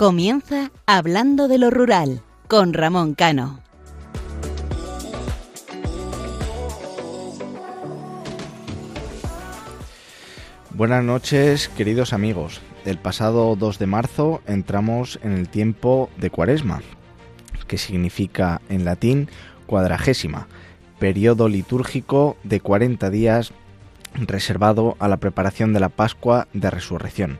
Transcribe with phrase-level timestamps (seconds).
[0.00, 3.60] Comienza Hablando de lo Rural con Ramón Cano.
[10.70, 12.62] Buenas noches, queridos amigos.
[12.86, 16.80] El pasado 2 de marzo entramos en el tiempo de Cuaresma,
[17.68, 19.28] que significa en latín
[19.66, 20.48] cuadragésima,
[20.98, 23.52] periodo litúrgico de 40 días
[24.14, 27.38] reservado a la preparación de la Pascua de Resurrección.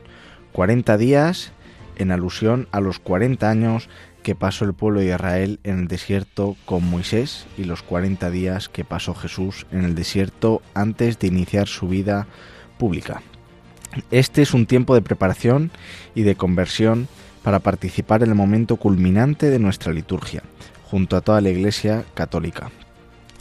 [0.51, 1.53] 40 días
[2.01, 3.89] en alusión a los 40 años
[4.23, 8.69] que pasó el pueblo de Israel en el desierto con Moisés y los 40 días
[8.69, 12.27] que pasó Jesús en el desierto antes de iniciar su vida
[12.77, 13.21] pública.
[14.09, 15.71] Este es un tiempo de preparación
[16.15, 17.07] y de conversión
[17.43, 20.43] para participar en el momento culminante de nuestra liturgia,
[20.85, 22.71] junto a toda la Iglesia católica.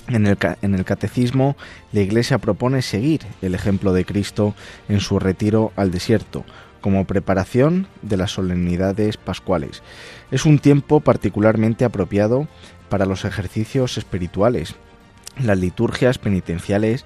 [0.09, 1.57] En el, en el, catecismo,
[1.93, 4.55] la Iglesia propone seguir el ejemplo de Cristo
[4.89, 6.45] en su retiro al desierto,
[6.81, 9.83] como preparación de las solemnidades pascuales.
[10.31, 12.49] Es un tiempo particularmente apropiado
[12.89, 14.75] para los ejercicios espirituales,
[15.43, 17.05] las liturgias penitenciales,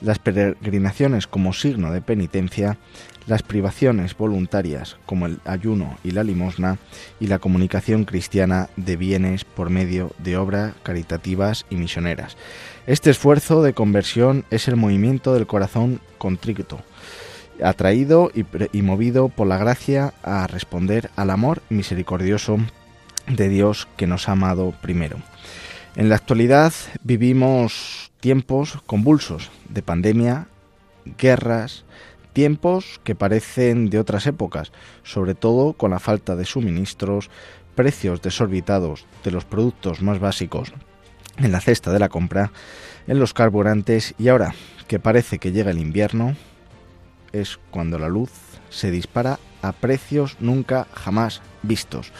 [0.00, 2.78] las peregrinaciones como signo de penitencia,
[3.26, 6.78] las privaciones voluntarias como el ayuno y la limosna
[7.20, 12.36] y la comunicación cristiana de bienes por medio de obras caritativas y misioneras.
[12.86, 16.80] Este esfuerzo de conversión es el movimiento del corazón contrito,
[17.62, 22.58] atraído y, movido por la gracia a responder al amor misericordioso
[23.28, 25.18] de Dios que nos ha amado primero.
[25.96, 30.48] En la actualidad vivimos tiempos convulsos de pandemia,
[31.18, 31.84] guerras,
[32.32, 34.72] tiempos que parecen de otras épocas,
[35.04, 37.30] sobre todo con la falta de suministros,
[37.74, 40.72] precios desorbitados de los productos más básicos
[41.38, 42.52] en la cesta de la compra,
[43.06, 44.54] en los carburantes y ahora
[44.88, 46.36] que parece que llega el invierno,
[47.34, 48.30] es cuando la luz
[48.70, 52.12] se dispara a precios nunca jamás vistos.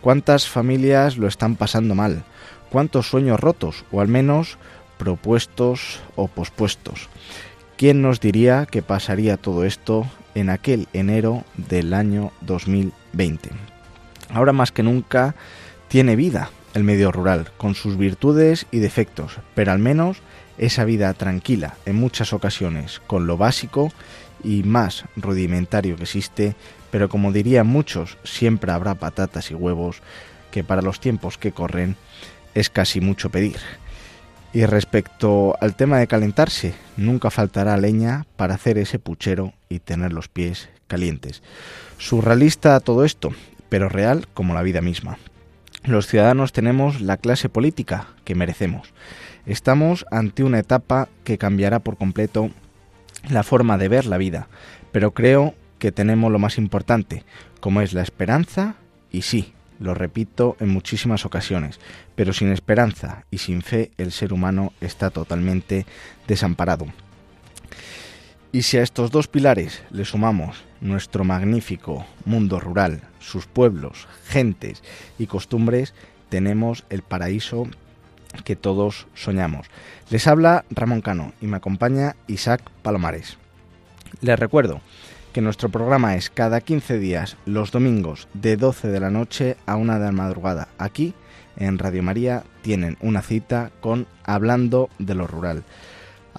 [0.00, 2.24] ¿Cuántas familias lo están pasando mal?
[2.70, 4.58] ¿Cuántos sueños rotos o al menos
[4.98, 7.08] propuestos o pospuestos?
[7.76, 13.50] ¿Quién nos diría que pasaría todo esto en aquel enero del año 2020?
[14.30, 15.34] Ahora más que nunca
[15.88, 20.18] tiene vida el medio rural, con sus virtudes y defectos, pero al menos
[20.58, 23.90] esa vida tranquila en muchas ocasiones, con lo básico
[24.42, 26.56] y más rudimentario que existe,
[26.90, 30.02] pero como dirían muchos, siempre habrá patatas y huevos,
[30.50, 31.96] que para los tiempos que corren
[32.54, 33.58] es casi mucho pedir.
[34.52, 40.12] Y respecto al tema de calentarse, nunca faltará leña para hacer ese puchero y tener
[40.12, 41.42] los pies calientes.
[41.98, 43.30] Surrealista todo esto,
[43.68, 45.18] pero real como la vida misma.
[45.84, 48.92] Los ciudadanos tenemos la clase política que merecemos.
[49.46, 52.50] Estamos ante una etapa que cambiará por completo
[53.30, 54.48] la forma de ver la vida,
[54.92, 57.24] pero creo que tenemos lo más importante,
[57.60, 58.74] como es la esperanza
[59.10, 61.78] y sí, lo repito en muchísimas ocasiones,
[62.14, 65.86] pero sin esperanza y sin fe el ser humano está totalmente
[66.26, 66.86] desamparado.
[68.50, 74.82] Y si a estos dos pilares le sumamos nuestro magnífico mundo rural, sus pueblos, gentes
[75.18, 75.94] y costumbres,
[76.30, 77.68] tenemos el paraíso
[78.44, 79.66] que todos soñamos.
[80.10, 83.38] Les habla Ramón Cano y me acompaña Isaac Palomares.
[84.20, 84.80] Les recuerdo
[85.32, 89.76] que nuestro programa es cada 15 días, los domingos, de 12 de la noche a
[89.76, 90.68] 1 de la madrugada.
[90.78, 91.14] Aquí,
[91.56, 95.64] en Radio María, tienen una cita con Hablando de lo Rural.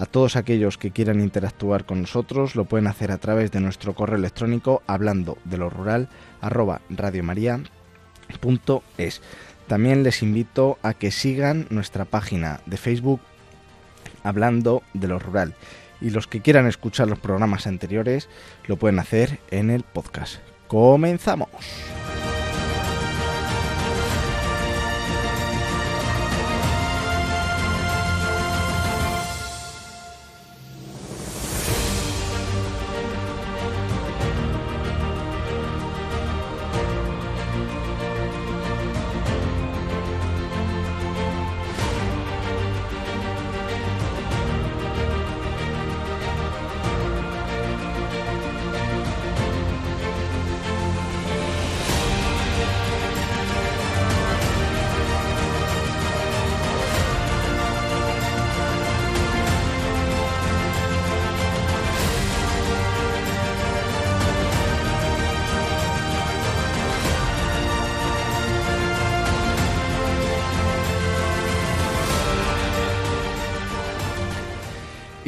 [0.00, 3.94] A todos aquellos que quieran interactuar con nosotros lo pueden hacer a través de nuestro
[3.94, 6.08] correo electrónico hablando de lo rural
[6.40, 6.80] arroba.
[9.70, 13.20] También les invito a que sigan nuestra página de Facebook
[14.24, 15.54] hablando de lo rural
[16.00, 18.28] y los que quieran escuchar los programas anteriores
[18.66, 20.38] lo pueden hacer en el podcast.
[20.66, 21.50] Comenzamos.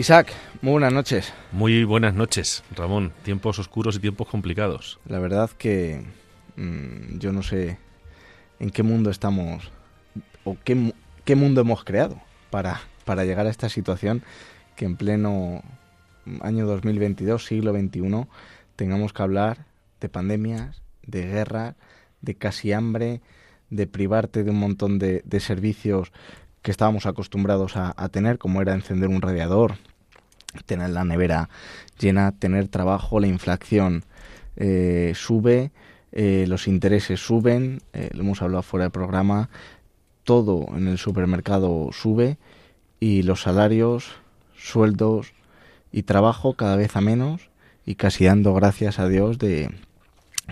[0.03, 0.33] Isaac,
[0.63, 1.33] muy buenas noches.
[1.53, 3.13] Muy buenas noches, Ramón.
[3.23, 4.99] Tiempos oscuros y tiempos complicados.
[5.07, 6.05] La verdad que
[6.57, 7.79] Mm, yo no sé
[8.61, 9.71] en qué mundo estamos
[10.45, 10.93] o qué,
[11.25, 12.21] qué mundo hemos creado
[12.51, 14.23] para, para llegar a esta situación
[14.77, 15.63] que en pleno
[16.43, 18.27] año 2022, siglo XXI,
[18.77, 19.67] tengamos que hablar
[20.01, 21.75] de pandemias, de guerras,
[22.21, 23.21] de casi hambre,
[23.71, 26.13] de privarte de un montón de, servicios
[26.61, 29.79] que estábamos acostumbrados a, tener, como era encender un radiador,
[30.67, 31.49] tener la nevera
[31.99, 34.05] llena, tener trabajo, la inflación
[34.57, 35.71] eh, sube,
[36.13, 39.49] eh, los intereses suben, eh, lo hemos hablado fuera del programa,
[40.25, 42.39] todo en el supermercado sube
[43.01, 44.13] y los salarios,
[44.57, 45.33] sueldos
[45.91, 47.49] y trabajo cada vez a menos
[47.85, 49.71] y casi dando gracias a Dios de,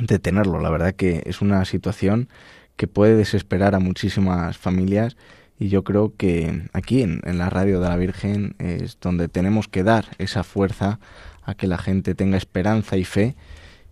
[0.01, 0.61] de tenerlo.
[0.61, 2.29] La verdad que es una situación
[2.77, 5.17] que puede desesperar a muchísimas familias
[5.61, 9.85] y yo creo que aquí en, la radio de la Virgen es donde tenemos que
[9.85, 10.99] dar esa fuerza
[11.45, 13.37] a que la gente tenga esperanza y fe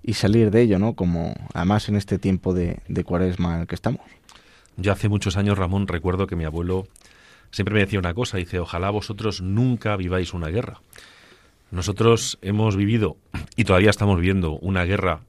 [0.02, 0.94] y salir de ello, ¿no?
[0.94, 4.00] Como además en este tiempo de, de cuaresma en el que estamos.
[4.78, 6.88] Yo hace muchos años, Ramón, recuerdo que mi abuelo
[7.50, 10.80] siempre me decía una cosa, dice, ojalá vosotros nunca viváis una guerra.
[11.70, 13.18] Nosotros hemos vivido
[13.56, 15.20] y todavía estamos viviendo una guerra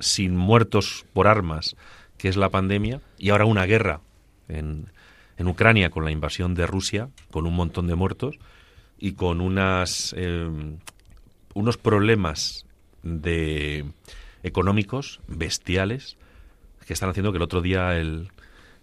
[0.00, 1.76] sin muertos por armas,
[2.18, 4.00] que es la pandemia, y ahora una guerra
[4.48, 4.88] en,
[5.36, 8.38] en Ucrania con la invasión de Rusia, con un montón de muertos
[8.98, 10.48] y con unas, eh,
[11.54, 12.66] unos problemas
[14.42, 16.16] económicos bestiales
[16.86, 18.30] que están haciendo que el otro día el,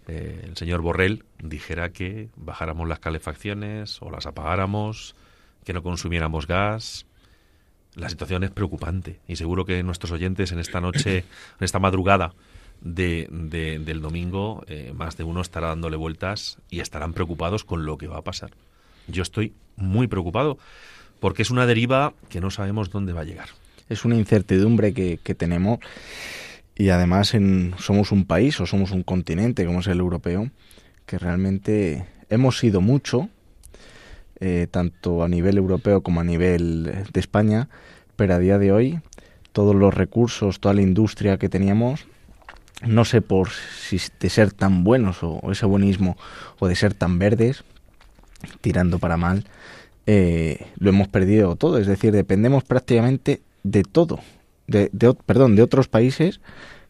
[0.06, 5.14] eh, el señor Borrell dijera que bajáramos las calefacciones o las apagáramos,
[5.64, 7.06] que no consumiéramos gas,
[7.94, 12.34] la situación es preocupante y seguro que nuestros oyentes en esta noche, en esta madrugada
[12.84, 17.98] de, del domingo, eh, más de uno estará dándole vueltas y estarán preocupados con lo
[17.98, 18.50] que va a pasar.
[19.08, 20.58] Yo estoy muy preocupado
[21.18, 23.48] porque es una deriva que no sabemos dónde va a llegar.
[23.88, 25.78] Es una incertidumbre que, tenemos
[26.76, 30.50] y además en, somos un país o somos un continente como es el europeo
[31.06, 33.28] que realmente hemos sido mucho
[34.40, 37.68] eh, tanto a nivel europeo como a nivel de España,
[38.16, 39.00] pero a día de hoy
[39.52, 42.06] todos los recursos, toda la industria que teníamos,
[42.86, 46.16] no sé por si de ser tan buenos o, ese buenismo
[46.58, 47.64] o de ser tan verdes,
[48.60, 49.44] tirando para mal,
[50.06, 51.78] eh, lo hemos perdido todo.
[51.78, 54.20] Es decir, dependemos prácticamente de todo,
[54.66, 54.90] de,
[55.26, 56.40] perdón, de otros países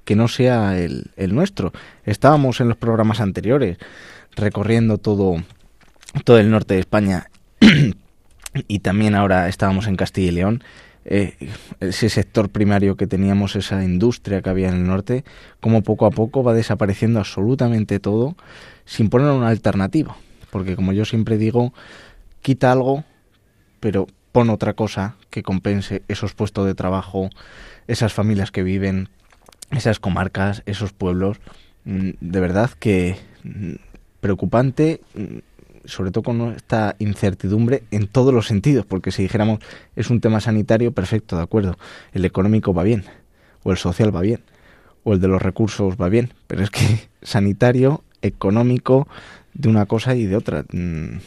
[0.04, 1.72] que no sea el, el, nuestro.
[2.04, 3.78] Estábamos en los programas anteriores
[4.36, 5.36] recorriendo todo,
[6.24, 7.30] todo el norte de España
[8.68, 10.64] y también ahora estábamos en Castilla y León,
[11.04, 11.34] eh,
[11.80, 15.24] ese sector primario que teníamos, esa industria que había en el norte,
[15.60, 18.36] como poco a poco va desapareciendo absolutamente todo
[18.84, 20.16] sin poner una alternativa.
[20.50, 21.72] Porque como yo siempre digo,
[22.42, 23.04] quita algo,
[23.80, 27.30] pero pon otra cosa que compense esos puestos de trabajo,
[27.86, 29.08] esas familias que viven,
[29.70, 31.38] esas comarcas, esos pueblos.
[31.84, 33.74] Mm, de verdad que mm,
[34.20, 35.38] preocupante mm,
[35.84, 39.60] sobre todo con esta incertidumbre en todos los sentidos, porque si dijéramos
[39.96, 41.76] es un tema sanitario, perfecto, de acuerdo,
[42.12, 43.04] el económico va bien,
[43.62, 44.40] o el social va bien,
[45.02, 49.08] o el de los recursos va bien, pero es que sanitario, económico,
[49.52, 50.64] de una cosa y de otra.
[50.72, 51.18] Mm.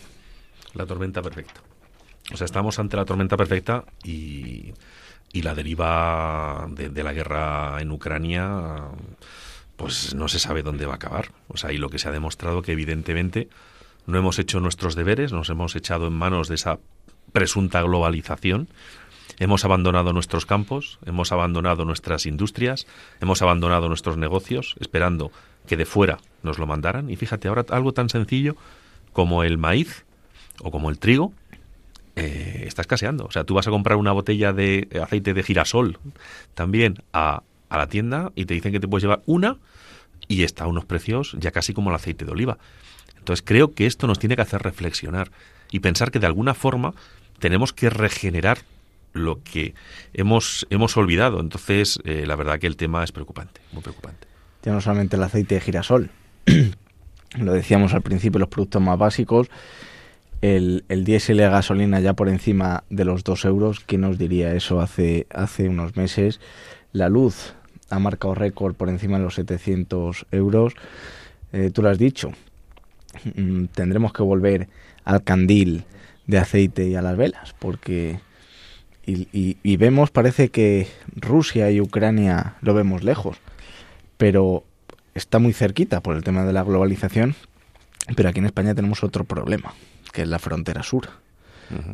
[0.73, 1.61] La tormenta perfecta.
[2.33, 4.73] O sea, estamos ante la tormenta perfecta y,
[5.31, 8.89] y la deriva de, de la guerra en Ucrania
[9.77, 11.29] pues no se sabe dónde va a acabar.
[11.47, 13.47] O sea, y lo que se ha demostrado que evidentemente
[14.07, 16.79] no hemos hecho nuestros deberes, nos hemos echado en manos de esa
[17.33, 18.69] presunta globalización,
[19.37, 22.87] hemos abandonado nuestros campos, hemos abandonado nuestras industrias,
[23.21, 25.31] hemos abandonado nuestros negocios, esperando
[25.67, 27.09] que de fuera nos lo mandaran.
[27.09, 28.55] Y fíjate, ahora algo tan sencillo
[29.13, 30.05] como el maíz
[30.61, 31.33] o como el trigo,
[32.15, 33.25] eh, está escaseando.
[33.25, 35.99] O sea, tú vas a comprar una botella de aceite de girasol
[36.55, 39.57] también a, a la tienda y te dicen que te puedes llevar una
[40.27, 42.57] y está a unos precios ya casi como el aceite de oliva.
[43.27, 45.31] Entonces creo que esto nos tiene que hacer reflexionar
[45.69, 46.93] y pensar que de alguna forma
[47.39, 48.59] tenemos que regenerar
[49.11, 49.73] lo que
[50.13, 51.41] hemos, hemos olvidado.
[51.41, 54.27] Entonces, eh, la verdad que el tema es preocupante, muy preocupante.
[54.63, 56.09] Ya no solamente el aceite de girasol,
[57.37, 59.49] lo decíamos al principio, los productos más básicos,
[60.39, 64.53] el, el diésel de gasolina ya por encima de los dos euros, ¿quién nos diría
[64.53, 66.39] eso hace, hace unos meses?
[66.93, 67.55] La luz
[67.89, 70.75] ha marcado récord por encima de los 700 euros.
[71.51, 72.31] Eh, tú lo has dicho,
[73.73, 74.67] tendremos que volver
[75.03, 75.85] al candil
[76.25, 78.19] de aceite y a las velas, porque
[79.05, 83.37] y, vemos, parece que Rusia y Ucrania lo vemos lejos,
[84.17, 84.65] pero
[85.15, 87.35] está muy cerquita por el tema de la globalización,
[88.15, 89.73] pero aquí en España tenemos otro problema,
[90.11, 91.07] que es la frontera sur,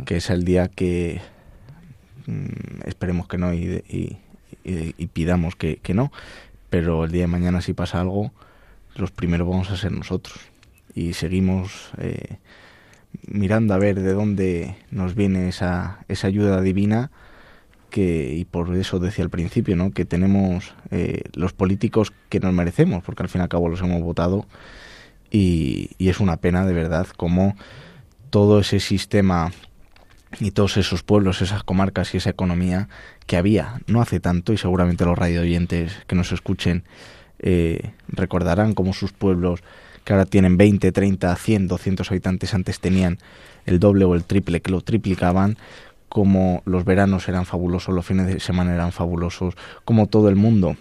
[0.06, 1.22] que es el día que
[2.26, 4.18] mm, esperemos que no y,
[4.64, 6.12] y pidamos que, que no,
[6.72, 8.32] pero el día de mañana si pasa algo,
[8.96, 10.53] los primeros vamos a ser nosotros.
[10.96, 12.38] Y seguimos eh,
[13.28, 17.12] mirando a ver de dónde nos viene esa, esa ayuda divina
[17.90, 19.92] que, y por eso decía al principio, ¿no?
[19.92, 23.82] que tenemos eh, los políticos que nos merecemos, porque al fin y al cabo los
[23.82, 24.48] hemos votado
[25.34, 27.56] y, es una pena de verdad como
[28.30, 29.52] todo ese sistema
[30.40, 32.88] y todos esos pueblos, esas comarcas y esa economía
[33.28, 36.84] que había no hace tanto y seguramente los radio oyentes que nos escuchen
[37.40, 39.62] eh, recordarán como sus pueblos
[40.04, 43.20] que ahora tienen 20, 30, 100, 200 habitantes antes tenían
[43.66, 45.58] el doble o el triple que lo triplicaban
[46.14, 50.78] como los veranos eran fabulosos, los fines de semana eran fabulosos, como todo el mundo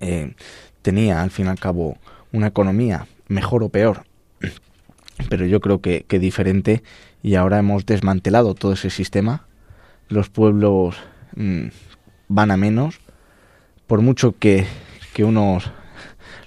[0.00, 0.34] eh,
[0.82, 1.96] tenía al fin y al cabo
[2.30, 4.04] una economía mejor o peor,
[5.30, 6.82] pero yo creo que, que diferente
[7.22, 9.46] y ahora hemos desmantelado todo ese sistema.
[10.10, 10.96] Los pueblos
[11.36, 11.68] mm,
[12.28, 13.00] van a menos,
[13.86, 14.66] por mucho que,
[15.14, 15.70] que unos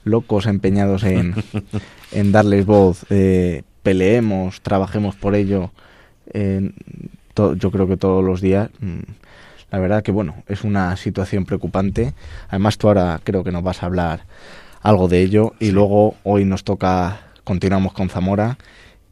[0.08, 1.36] locos empeñados en,
[2.12, 5.72] en darles voz, eh, peleemos, trabajemos por ello,
[6.34, 8.70] yo creo que todos los días.
[8.80, 9.02] Mm,
[9.72, 12.14] la verdad que bueno, es una situación preocupante.
[12.50, 14.26] Además tú ahora creo que nos vas a hablar
[14.82, 18.58] algo de ello y luego hoy nos toca, continuamos con Zamora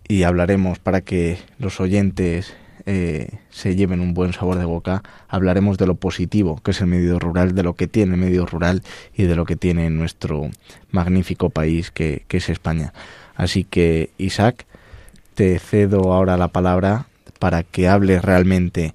[0.07, 2.53] y hablaremos para que los oyentes
[2.85, 6.87] eh, se lleven un buen sabor de boca, hablaremos de lo positivo que es el
[6.87, 8.83] medio rural, de lo que tiene el medio rural
[9.15, 10.49] y de lo que tiene nuestro
[10.91, 12.93] magnífico país que, es España.
[13.35, 14.65] Así que, Isaac,
[15.33, 17.07] te cedo ahora la palabra
[17.39, 18.93] para que hables realmente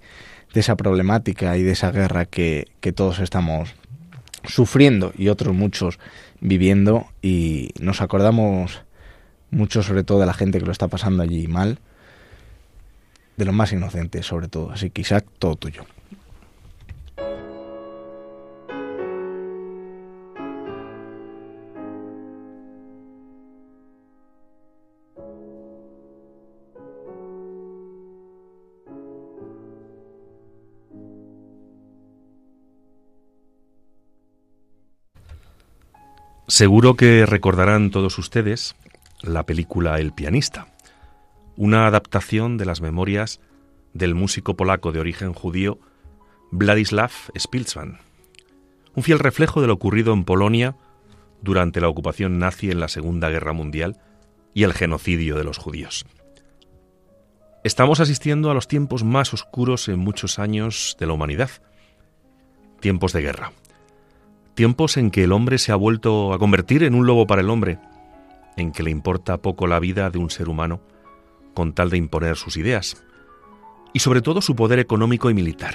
[0.54, 3.74] de esa problemática y de esa guerra que, que todos estamos
[4.44, 5.98] sufriendo y otros muchos
[6.40, 8.82] viviendo y nos acordamos
[9.50, 11.80] mucho sobre todo de la gente que lo está pasando allí mal,
[13.40, 14.70] de los más inocentes sobre todo.
[14.70, 15.84] Así que Isaac, todo tuyo.
[36.46, 38.74] Seguro que recordarán todos ustedes
[39.22, 40.66] la película El pianista,
[41.60, 43.38] una adaptación de las memorias
[43.92, 45.78] del músico polaco de origen judío
[46.50, 47.98] Vladislav Spilsman,
[48.94, 50.74] un fiel reflejo de lo ocurrido en Polonia
[51.42, 53.98] durante la ocupación nazi en la Segunda Guerra Mundial
[54.54, 56.06] y el genocidio de los judíos.
[57.62, 61.50] Estamos asistiendo a los tiempos más oscuros en muchos años de la humanidad,
[62.80, 63.52] tiempos de guerra,
[64.54, 67.50] tiempos en que el hombre se ha vuelto a convertir en un lobo para el
[67.50, 67.78] hombre,
[68.56, 70.80] en que le importa poco la vida de un ser humano
[71.54, 73.02] con tal de imponer sus ideas,
[73.92, 75.74] y sobre todo su poder económico y militar,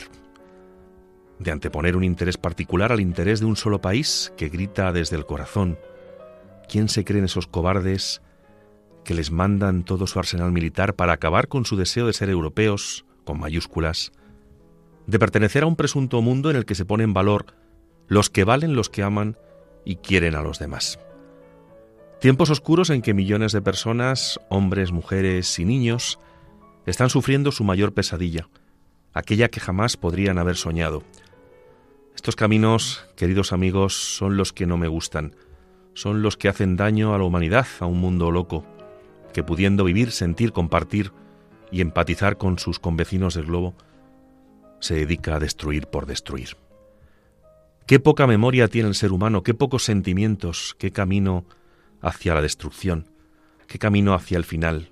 [1.39, 5.25] de anteponer un interés particular al interés de un solo país que grita desde el
[5.25, 5.77] corazón.
[6.69, 8.21] ¿Quién se creen esos cobardes
[9.03, 13.05] que les mandan todo su arsenal militar para acabar con su deseo de ser europeos,
[13.23, 14.11] con mayúsculas,
[15.07, 17.45] de pertenecer a un presunto mundo en el que se pone en valor
[18.07, 19.37] los que valen, los que aman
[19.83, 20.99] y quieren a los demás?
[22.19, 26.19] Tiempos oscuros en que millones de personas, hombres, mujeres y niños,
[26.85, 28.47] están sufriendo su mayor pesadilla,
[29.13, 31.03] aquella que jamás podrían haber soñado.
[32.15, 35.35] Estos caminos, queridos amigos, son los que no me gustan,
[35.93, 38.65] son los que hacen daño a la humanidad, a un mundo loco,
[39.33, 41.11] que pudiendo vivir, sentir, compartir
[41.71, 43.75] y empatizar con sus convecinos del globo,
[44.79, 46.57] se dedica a destruir por destruir.
[47.85, 51.45] Qué poca memoria tiene el ser humano, qué pocos sentimientos, qué camino
[52.05, 53.09] hacia la destrucción,
[53.67, 54.91] qué camino hacia el final.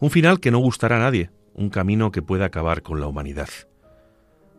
[0.00, 3.48] Un final que no gustará a nadie, un camino que puede acabar con la humanidad.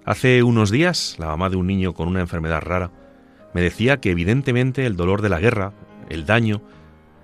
[0.05, 2.91] Hace unos días, la mamá de un niño con una enfermedad rara
[3.53, 5.73] me decía que evidentemente el dolor de la guerra,
[6.09, 6.61] el daño,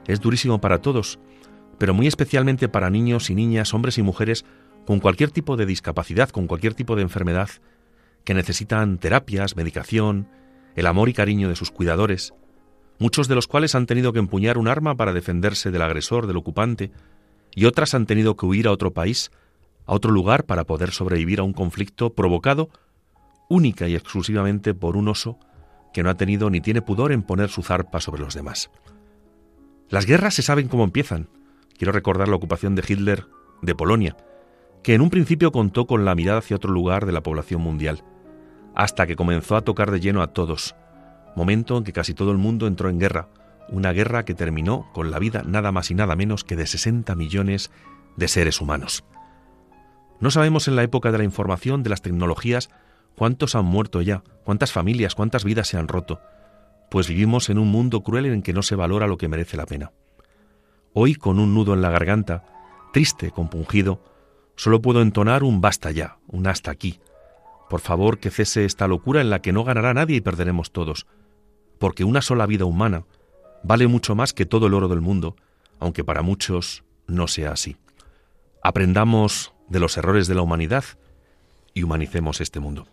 [0.05, 1.17] es durísimo para todos,
[1.77, 4.45] pero muy especialmente para niños y niñas, hombres y mujeres
[4.85, 7.49] con cualquier tipo de discapacidad, con cualquier tipo de enfermedad,
[8.25, 10.27] que necesitan terapias, medicación,
[10.75, 12.33] el amor y cariño de sus cuidadores,
[12.99, 16.37] muchos de los cuales han tenido que empuñar un arma para defenderse del agresor, del
[16.37, 16.91] ocupante,
[17.55, 19.31] y otras han tenido que huir a otro país,
[19.85, 22.69] a otro lugar para poder sobrevivir a un conflicto provocado
[23.49, 25.39] única y exclusivamente por un oso
[25.93, 28.69] que no ha tenido ni tiene pudor en poner su zarpa sobre los demás.
[29.89, 31.29] Las guerras se saben cómo empiezan.
[31.77, 33.25] Quiero recordar la ocupación de Hitler
[33.61, 34.17] de Polonia,
[34.83, 38.03] que en un principio contó con la mirada hacia otro lugar de la población mundial,
[38.75, 40.75] hasta que comenzó a tocar de lleno a todos,
[41.37, 43.29] momento en que casi todo el mundo entró en guerra,
[43.69, 47.15] una guerra que terminó con la vida nada más y nada menos que de 60
[47.15, 47.71] millones
[48.17, 49.03] de seres humanos.
[50.19, 52.69] No sabemos en la época de la información, de las tecnologías,
[53.15, 56.19] cuántos han muerto ya, cuántas familias, cuántas vidas se han roto,
[56.89, 59.67] pues vivimos en un mundo cruel en que no se valora lo que merece la
[59.67, 59.91] pena.
[60.93, 62.45] Hoy, con un nudo en la garganta,
[62.93, 64.01] triste, compungido,
[64.55, 66.99] solo puedo entonar un basta ya, un hasta aquí.
[67.69, 71.05] Por favor, que cese esta locura en la que no ganará nadie y perderemos todos,
[71.79, 73.03] porque una sola vida humana
[73.63, 75.35] vale mucho más que todo el oro del mundo,
[75.79, 77.77] aunque para muchos no sea así.
[78.63, 80.83] Aprendamos de los errores de la humanidad
[81.73, 82.87] y humanicemos este mundo.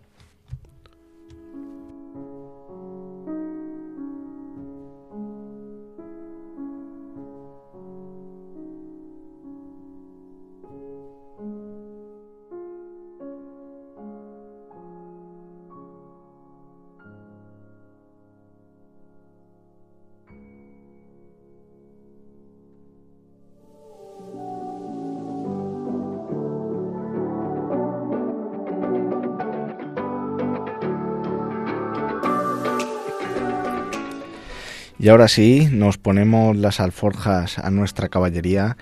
[35.05, 38.79] Y ahora sí, nos ponemos las alforjas a nuestra caballería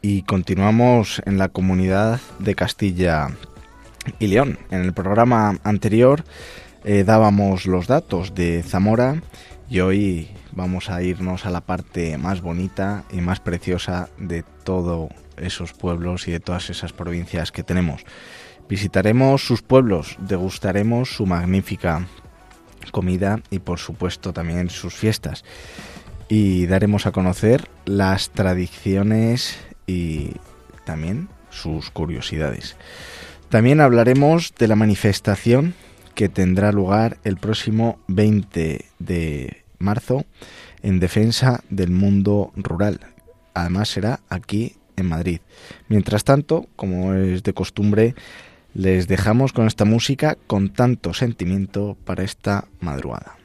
[0.00, 3.28] y continuamos en la comunidad de Castilla
[4.18, 4.58] y León.
[4.72, 6.24] En el programa anterior
[6.82, 9.22] eh, dábamos los datos de Zamora
[9.70, 15.10] y hoy vamos a irnos a la parte más bonita y más preciosa de todos
[15.36, 18.04] esos pueblos y de todas esas provincias que tenemos.
[18.68, 22.08] Visitaremos sus pueblos, degustaremos su magnífica
[22.92, 25.44] comida y por supuesto también sus fiestas.
[26.28, 29.58] Y daremos a conocer las tradiciones
[29.88, 30.36] y
[30.84, 32.76] también sus curiosidades.
[33.48, 35.74] También hablaremos de la manifestación
[36.14, 40.24] que tendrá lugar el próximo 20 de marzo
[40.82, 43.00] en defensa del mundo rural.
[43.54, 45.40] Además será aquí en Madrid.
[45.88, 48.14] Mientras tanto, como es de costumbre,
[48.74, 53.41] les dejamos con esta música con tanto sentimiento para esta madrugada.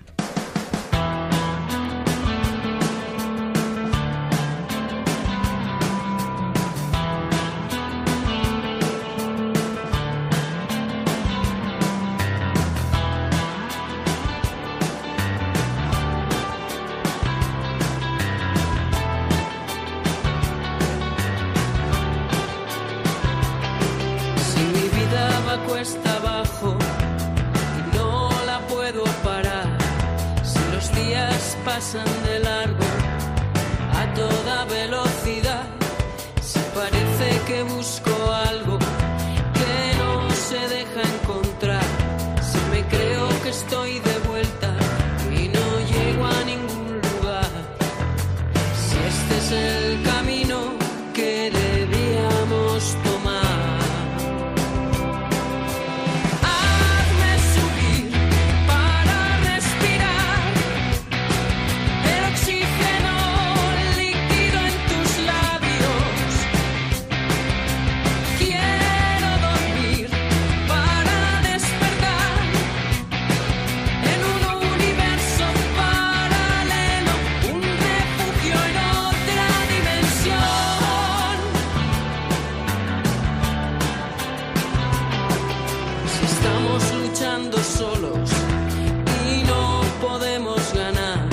[86.14, 88.30] Si estamos luchando solos
[89.30, 91.28] y no podemos ganar,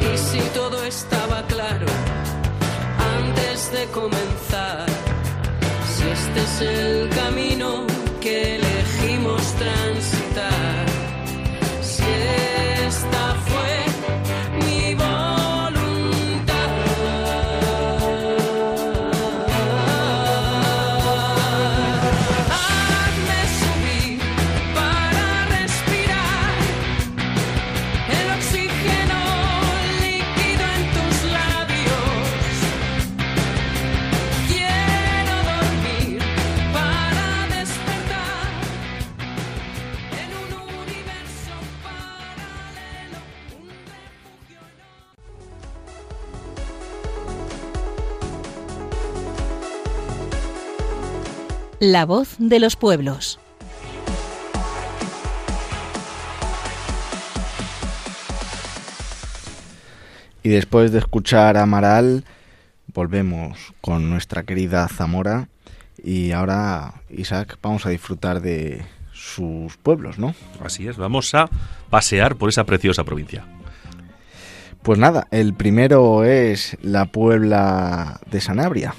[0.00, 1.86] y si todo estaba claro
[3.18, 4.86] antes de comenzar,
[5.94, 7.53] si este es el camino.
[51.86, 53.38] La voz de los pueblos.
[60.42, 62.24] Y después de escuchar a Amaral,
[62.94, 65.50] volvemos con nuestra querida Zamora.
[66.02, 70.34] Y ahora, Isaac, vamos a disfrutar de sus pueblos, ¿no?
[70.64, 71.50] Así es, vamos a
[71.90, 73.44] pasear por esa preciosa provincia.
[74.82, 78.94] Pues nada, el primero es la Puebla de Sanabria.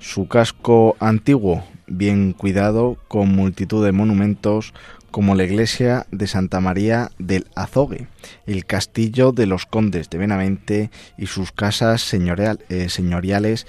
[0.00, 4.72] Su casco antiguo bien cuidado, con multitud de monumentos
[5.10, 8.06] como la iglesia de Santa María del Azogue,
[8.46, 13.66] el castillo de los condes de Benavente y sus casas eh, señoriales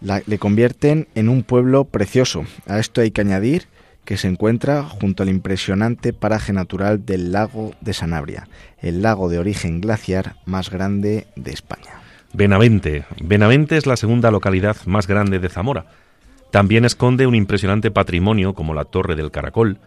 [0.00, 2.44] le convierten en un pueblo precioso.
[2.66, 3.68] A esto hay que añadir
[4.06, 8.48] que se encuentra junto al impresionante paraje natural del lago de Sanabria,
[8.80, 12.00] el lago de origen glaciar más grande de España.
[12.32, 13.04] Benavente.
[13.22, 15.86] Benavente es la segunda localidad más grande de Zamora.
[16.50, 19.78] También esconde un impresionante patrimonio como la Torre del Caracol,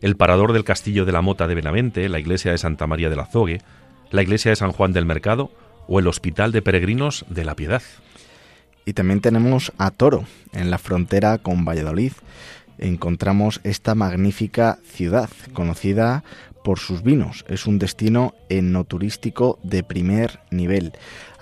[0.00, 3.20] el parador del Castillo de la Mota de Benavente, la iglesia de Santa María del
[3.20, 3.60] Azogue,
[4.10, 5.50] la iglesia de San Juan del Mercado
[5.88, 7.82] o el Hospital de Peregrinos de la Piedad.
[8.84, 12.12] Y también tenemos a Toro, en la frontera con Valladolid.
[12.78, 16.22] Encontramos esta magnífica ciudad, conocida
[16.62, 17.44] por sus vinos.
[17.48, 20.92] Es un destino enoturístico de primer nivel.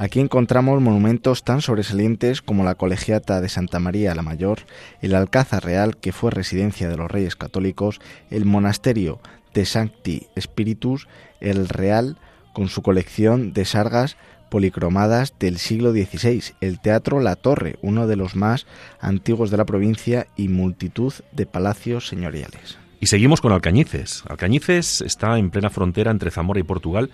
[0.02, 4.58] Aquí encontramos monumentos tan sobresalientes como la Colegiata de Santa María la Mayor,
[5.00, 9.20] el Alcázar Real, que fue residencia de los Reyes Católicos, el Monasterio
[9.54, 11.06] de Sancti Spiritus,
[11.40, 12.16] el Real,
[12.52, 14.16] con su colección de sargas
[14.50, 18.66] policromadas del siglo XVI, el Teatro La Torre, uno de los más
[19.00, 22.76] antiguos de la provincia, y multitud de palacios señoriales.
[22.98, 24.24] Y seguimos con Alcañices.
[24.28, 27.12] Alcañices está en plena frontera entre Zamora y Portugal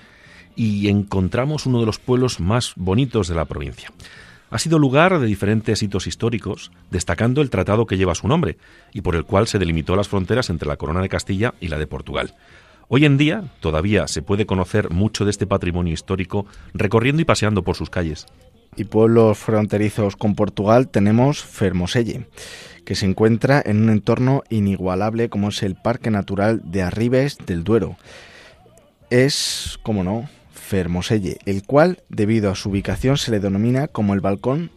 [0.59, 3.93] y encontramos uno de los pueblos más bonitos de la provincia.
[4.51, 8.59] Ha sido lugar de diferentes hitos históricos, destacando el tratado que lleva su nombre
[8.93, 11.79] y por el cual se delimitó las fronteras entre la Corona de Castilla y la
[11.79, 12.35] de Portugal.
[12.89, 17.63] Hoy en día todavía se puede conocer mucho de este patrimonio histórico recorriendo y paseando
[17.63, 18.27] por sus calles.
[18.75, 22.27] Y pueblos fronterizos con Portugal tenemos Fermoselle,
[22.85, 27.63] que se encuentra en un entorno inigualable como es el Parque Natural de Arribes del
[27.63, 27.97] Duero.
[29.11, 30.29] Es, como no,
[30.69, 34.71] Fermoselle, el cual, debido a su ubicación, se le denomina como el balcón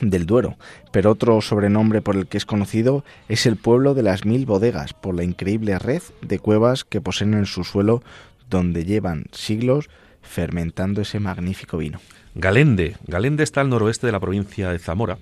[0.00, 0.56] del Duero,
[0.92, 4.94] pero otro sobrenombre por el que es conocido es el pueblo de las mil bodegas,
[4.94, 8.04] por la increíble red de cuevas que poseen en su suelo,
[8.48, 9.90] donde llevan siglos
[10.22, 12.00] fermentando ese magnífico vino.
[12.36, 12.96] Galende.
[13.08, 15.18] Galende está al noroeste de la provincia de Zamora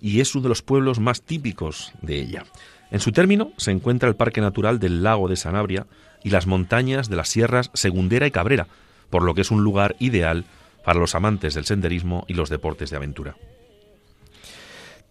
[0.00, 2.44] y es uno de los pueblos más típicos de ella.
[2.90, 5.86] En su término se encuentra el Parque Natural del Lago de Sanabria
[6.24, 8.68] y las montañas de las sierras Segundera y Cabrera,
[9.10, 10.44] por lo que es un lugar ideal
[10.84, 13.36] para los amantes del senderismo y los deportes de aventura.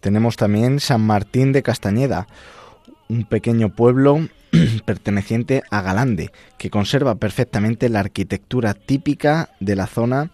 [0.00, 2.26] Tenemos también San Martín de Castañeda,
[3.08, 4.28] un pequeño pueblo
[4.84, 10.30] perteneciente a Galande, que conserva perfectamente la arquitectura típica de la zona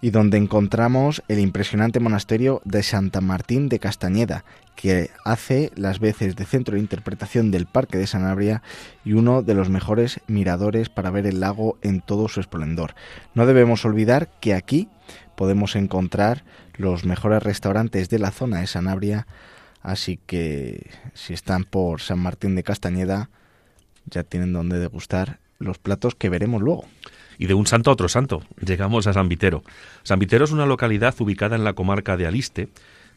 [0.00, 4.44] y donde encontramos el impresionante monasterio de Santa Martín de Castañeda,
[4.74, 8.62] que hace las veces de centro de interpretación del Parque de Sanabria
[9.04, 12.94] y uno de los mejores miradores para ver el lago en todo su esplendor.
[13.34, 14.88] No debemos olvidar que aquí
[15.36, 16.44] podemos encontrar
[16.76, 19.26] los mejores restaurantes de la zona de Sanabria,
[19.82, 23.28] así que si están por San Martín de Castañeda
[24.06, 26.84] ya tienen donde degustar los platos que veremos luego.
[27.38, 29.62] Y de un santo a otro santo, llegamos a San Vitero.
[30.02, 32.68] San Vitero es una localidad ubicada en la comarca de Aliste,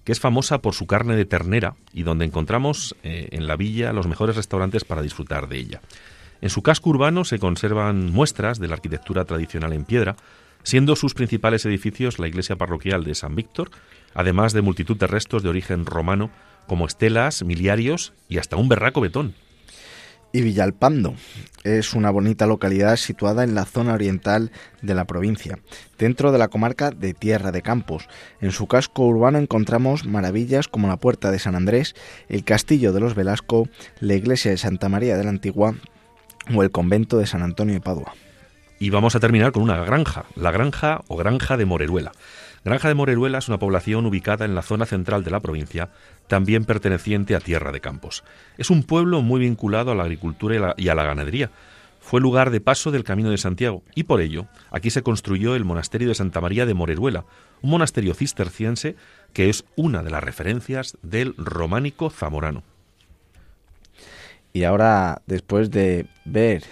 [0.03, 3.93] que es famosa por su carne de ternera y donde encontramos eh, en la villa
[3.93, 5.81] los mejores restaurantes para disfrutar de ella.
[6.41, 10.17] En su casco urbano se conservan muestras de la arquitectura tradicional en piedra,
[10.63, 13.71] siendo sus principales edificios la iglesia parroquial de San Víctor,
[14.13, 16.31] además de multitud de restos de origen romano
[16.67, 19.35] como estelas, miliarios y hasta un berraco betón.
[20.35, 21.13] Y Villalpando
[21.63, 25.59] es una bonita localidad situada en la zona oriental de la provincia,
[25.99, 28.09] dentro de la comarca de Tierra de Campos.
[28.41, 31.93] En su casco urbano encontramos maravillas como la Puerta de San Andrés,
[32.29, 33.69] el Castillo de los Velasco,
[33.99, 35.75] la iglesia de Santa María de la Antigua
[36.51, 38.15] o el convento de San Antonio de Padua.
[38.79, 42.11] Y vamos a terminar con una granja, la granja o granja de Moreruela.
[42.65, 45.89] Granja de Moreruela es una población ubicada en la zona central de la provincia,
[46.27, 48.23] también perteneciente a Tierra de Campos.
[48.57, 51.51] Es un pueblo muy vinculado a la agricultura y a la ganadería.
[51.99, 55.65] Fue lugar de paso del Camino de Santiago y por ello aquí se construyó el
[55.65, 57.25] monasterio de Santa María de Moreruela,
[57.61, 58.95] un monasterio cisterciense
[59.33, 62.63] que es una de las referencias del románico zamorano.
[64.53, 66.63] Y ahora, después de ver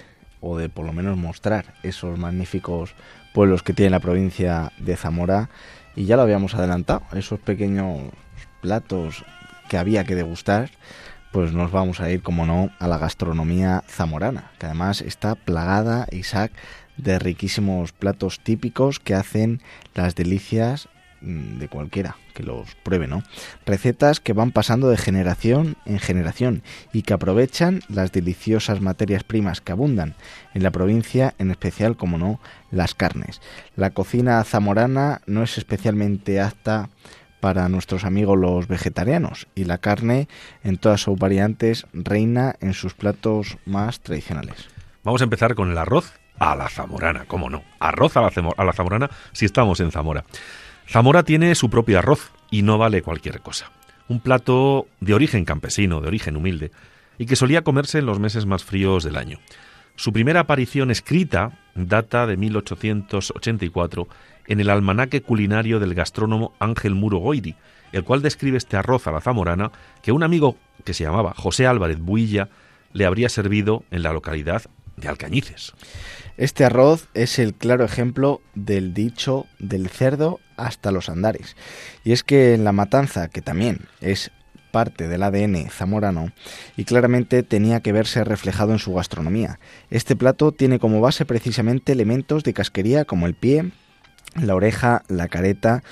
[0.41, 2.93] o de por lo menos mostrar esos magníficos
[3.33, 5.49] pueblos que tiene la provincia de Zamora.
[5.95, 8.11] Y ya lo habíamos adelantado, esos pequeños
[8.61, 9.25] platos
[9.69, 10.69] que había que degustar,
[11.31, 16.07] pues nos vamos a ir, como no, a la gastronomía zamorana, que además está plagada,
[16.11, 16.51] Isaac,
[16.97, 19.61] de riquísimos platos típicos que hacen
[19.93, 20.89] las delicias
[21.21, 23.23] Mm, de cualquiera los pruebe, ¿no?
[23.65, 29.61] Recetas que van pasando de generación en generación y que aprovechan las deliciosas materias primas
[29.61, 30.15] que abundan
[30.53, 32.39] en la provincia, en especial, como no,
[32.71, 33.41] las carnes.
[33.75, 36.89] La cocina zamorana no es especialmente apta
[37.41, 40.29] para nuestros amigos los vegetarianos y la carne
[40.63, 44.69] en todas sus variantes reina en sus platos más tradicionales.
[45.03, 47.63] Vamos a empezar con el arroz a la zamorana, ¿cómo no?
[47.79, 50.23] Arroz a la zamorana si estamos en Zamora.
[50.91, 53.71] Zamora tiene su propio arroz y no vale cualquier cosa.
[54.09, 56.71] Un plato de origen campesino, de origen humilde,
[57.17, 59.39] y que solía comerse en los meses más fríos del año.
[59.95, 64.09] Su primera aparición escrita data de 1884
[64.47, 67.55] en el almanaque culinario del gastrónomo Ángel Muro Goiri,
[67.93, 69.71] el cual describe este arroz a la zamorana
[70.03, 72.49] que un amigo que se llamaba José Álvarez Builla
[72.91, 74.63] le habría servido en la localidad
[74.97, 75.71] de Alcañices.
[76.35, 81.55] Este arroz es el claro ejemplo del dicho del cerdo hasta los andares.
[82.03, 84.31] Y es que en la matanza, que también es
[84.71, 86.31] parte del ADN zamorano
[86.77, 89.59] y claramente tenía que verse reflejado en su gastronomía.
[89.89, 93.71] Este plato tiene como base precisamente elementos de casquería como el pie,
[94.41, 95.83] la oreja, la careta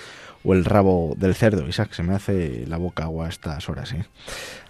[0.43, 1.67] o el rabo del cerdo.
[1.67, 3.91] Isaac, se me hace la boca agua a estas horas.
[3.91, 4.05] ¿eh?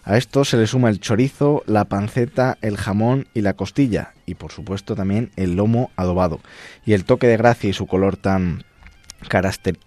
[0.03, 4.35] A esto se le suma el chorizo, la panceta, el jamón y la costilla, y
[4.35, 6.39] por supuesto también el lomo adobado.
[6.85, 8.63] Y el toque de gracia y su color tan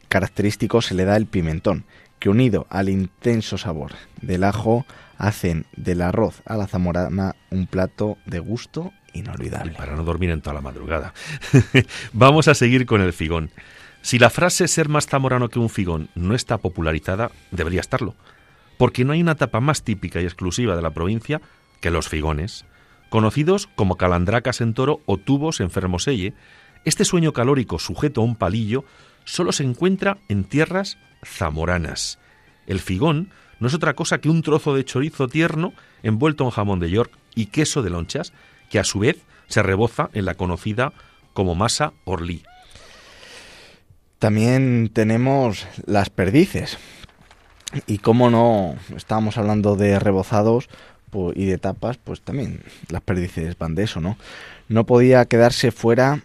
[0.08, 1.84] característico se le da el pimentón,
[2.18, 4.86] que unido al intenso sabor del ajo
[5.18, 9.72] hacen del arroz a la zamorana un plato de gusto inolvidable.
[9.72, 11.14] para no dormir en toda la madrugada.
[12.12, 13.50] Vamos a seguir con el figón.
[14.02, 18.16] Si la frase ser más zamorano que un figón no está popularizada, debería estarlo
[18.82, 21.40] porque no hay una tapa más típica y exclusiva de la provincia
[21.80, 22.64] que los figones,
[23.10, 26.34] conocidos como calandracas en toro o tubos en fermoselle.
[26.84, 28.84] Este sueño calórico sujeto a un palillo
[29.24, 32.18] solo se encuentra en tierras zamoranas.
[32.66, 33.30] El figón
[33.60, 37.12] no es otra cosa que un trozo de chorizo tierno envuelto en jamón de York
[37.34, 38.32] y queso de lonchas,
[38.70, 40.92] que a su vez se reboza en la conocida
[41.32, 42.42] como masa orlí.
[44.18, 46.78] También tenemos las perdices,
[47.86, 50.68] y cómo no, estábamos hablando de rebozados
[51.10, 54.16] pues, y de tapas, pues también las perdices van de eso, ¿no?
[54.68, 56.22] No podía quedarse fuera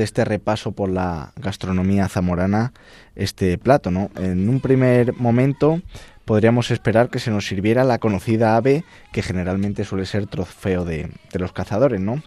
[0.00, 2.72] de este repaso por la gastronomía zamorana
[3.16, 4.10] este plato, ¿no?
[4.16, 5.82] En un primer momento
[6.24, 8.82] podríamos esperar que se nos sirviera la conocida ave
[9.12, 12.22] que generalmente suele ser trofeo de, los cazadores, ¿no?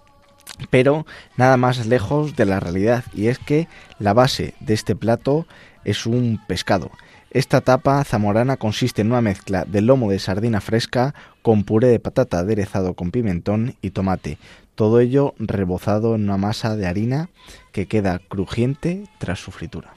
[0.69, 5.47] Pero nada más lejos de la realidad y es que la base de este plato
[5.83, 6.91] es un pescado
[7.33, 11.99] esta tapa zamorana consiste en una mezcla de lomo de sardina fresca con puré de
[11.99, 14.37] patata aderezado con pimentón y tomate,
[14.75, 17.29] todo ello rebozado en una masa de harina
[17.71, 19.93] que queda crujiente tras su fritura.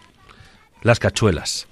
[0.82, 1.66] Las cachuelas.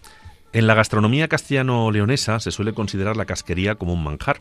[0.52, 4.40] En la gastronomía castellano-leonesa se suele considerar la casquería como un manjar.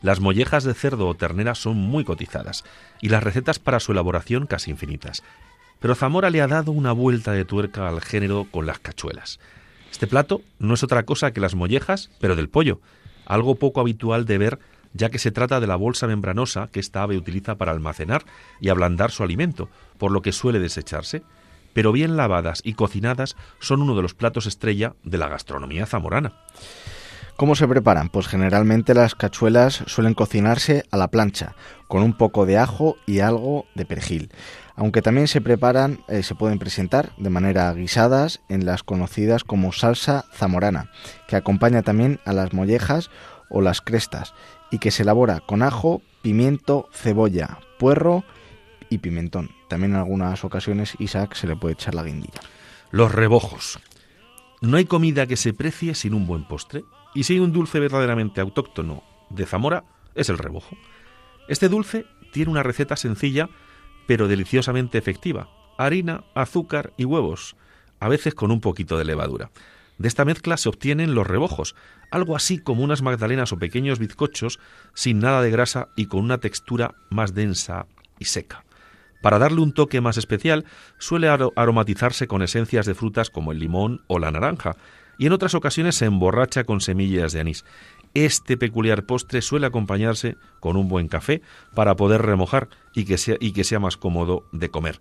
[0.00, 2.64] Las mollejas de cerdo o ternera son muy cotizadas
[3.00, 5.22] y las recetas para su elaboración casi infinitas.
[5.80, 9.40] Pero Zamora le ha dado una vuelta de tuerca al género con las cachuelas.
[9.90, 12.80] Este plato no es otra cosa que las mollejas, pero del pollo,
[13.26, 14.58] algo poco habitual de ver
[14.92, 18.24] ya que se trata de la bolsa membranosa que esta ave utiliza para almacenar
[18.60, 21.22] y ablandar su alimento, por lo que suele desecharse,
[21.72, 26.32] pero bien lavadas y cocinadas son uno de los platos estrella de la gastronomía zamorana.
[27.36, 28.08] ¿Cómo se preparan?
[28.08, 31.54] Pues generalmente las cachuelas suelen cocinarse a la plancha,
[31.86, 34.30] con un poco de ajo y algo de perejil
[34.78, 39.72] aunque también se preparan, eh, se pueden presentar de manera guisadas en las conocidas como
[39.72, 40.92] salsa zamorana,
[41.26, 43.10] que acompaña también a las mollejas
[43.50, 44.34] o las crestas
[44.70, 48.24] y que se elabora con ajo, pimiento, cebolla, puerro
[48.90, 49.50] y pimentón.
[49.68, 52.40] También en algunas ocasiones Isaac se le puede echar la guindilla.
[52.90, 53.78] Los rebojos.
[54.60, 56.82] No hay comida que se precie sin un buen postre,
[57.14, 60.76] y si hay un dulce verdaderamente autóctono de Zamora, es el rebojo.
[61.48, 63.48] Este dulce tiene una receta sencilla
[64.08, 65.50] pero deliciosamente efectiva.
[65.76, 67.56] Harina, azúcar y huevos,
[68.00, 69.50] a veces con un poquito de levadura.
[69.98, 71.74] De esta mezcla se obtienen los rebojos,
[72.10, 74.60] algo así como unas magdalenas o pequeños bizcochos
[74.94, 77.86] sin nada de grasa y con una textura más densa
[78.18, 78.64] y seca.
[79.20, 80.64] Para darle un toque más especial,
[80.98, 84.76] suele aromatizarse con esencias de frutas como el limón o la naranja,
[85.18, 87.64] y en otras ocasiones se emborracha con semillas de anís.
[88.14, 91.42] Este peculiar postre suele acompañarse con un buen café
[91.74, 95.00] para poder remojar y que sea, y que sea más cómodo de comer.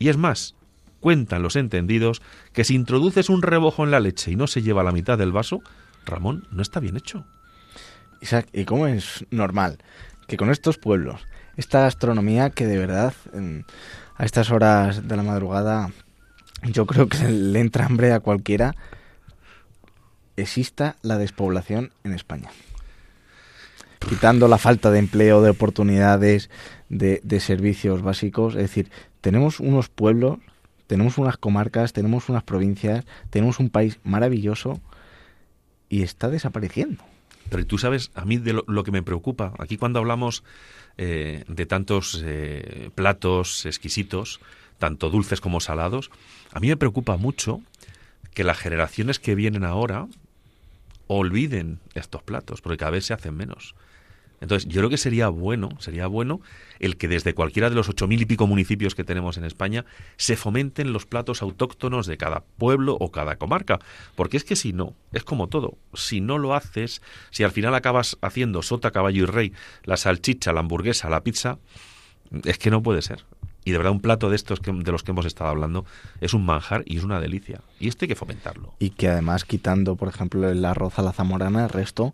[0.00, 0.56] Y es más,
[1.02, 2.22] cuentan los entendidos
[2.54, 5.32] que si introduces un rebojo en la leche y no se lleva la mitad del
[5.32, 5.60] vaso,
[6.06, 7.26] Ramón, no está bien hecho.
[8.22, 9.78] Isaac, ¿y cómo es normal
[10.28, 13.12] que con estos pueblos, esta gastronomía que de verdad
[14.16, 15.90] a estas horas de la madrugada
[16.62, 18.74] yo creo que le entra hambre a cualquiera,
[20.36, 22.50] exista la despoblación en España.
[23.98, 26.50] Quitando la falta de empleo, de oportunidades,
[26.88, 28.54] de, servicios básicos.
[28.54, 30.38] Es decir, tenemos unos pueblos,
[30.92, 34.78] tenemos unas comarcas, tenemos unas provincias, tenemos un país maravilloso
[35.88, 37.02] y está desapareciendo.
[37.48, 40.44] Pero tú sabes, a mí de lo, que me preocupa, aquí cuando hablamos
[40.98, 44.40] eh, de tantos eh, platos exquisitos,
[44.76, 46.10] tanto dulces como salados,
[46.52, 47.62] a mí me preocupa mucho
[48.34, 50.08] que las generaciones que vienen ahora
[51.06, 53.74] olviden estos platos, porque cada vez se hacen menos.
[54.42, 56.40] Entonces, yo creo que sería bueno, sería bueno
[56.80, 59.84] el que desde cualquiera de los ocho mil y pico municipios que tenemos en España
[60.16, 63.78] se fomenten los platos autóctonos de cada pueblo o cada comarca.
[64.16, 65.78] Porque es que si no, es como todo.
[65.94, 69.52] Si no lo haces, si al final acabas haciendo sota, caballo y rey,
[69.84, 71.58] la salchicha, la hamburguesa, la pizza,
[72.44, 73.24] es que no puede ser.
[73.64, 75.86] Y de verdad un plato de estos que, de los que hemos estado hablando
[76.20, 77.60] es un manjar y es una delicia.
[77.78, 78.74] Y esto hay que fomentarlo.
[78.80, 82.12] Y que además quitando, por ejemplo, el arroz a la zamorana, el resto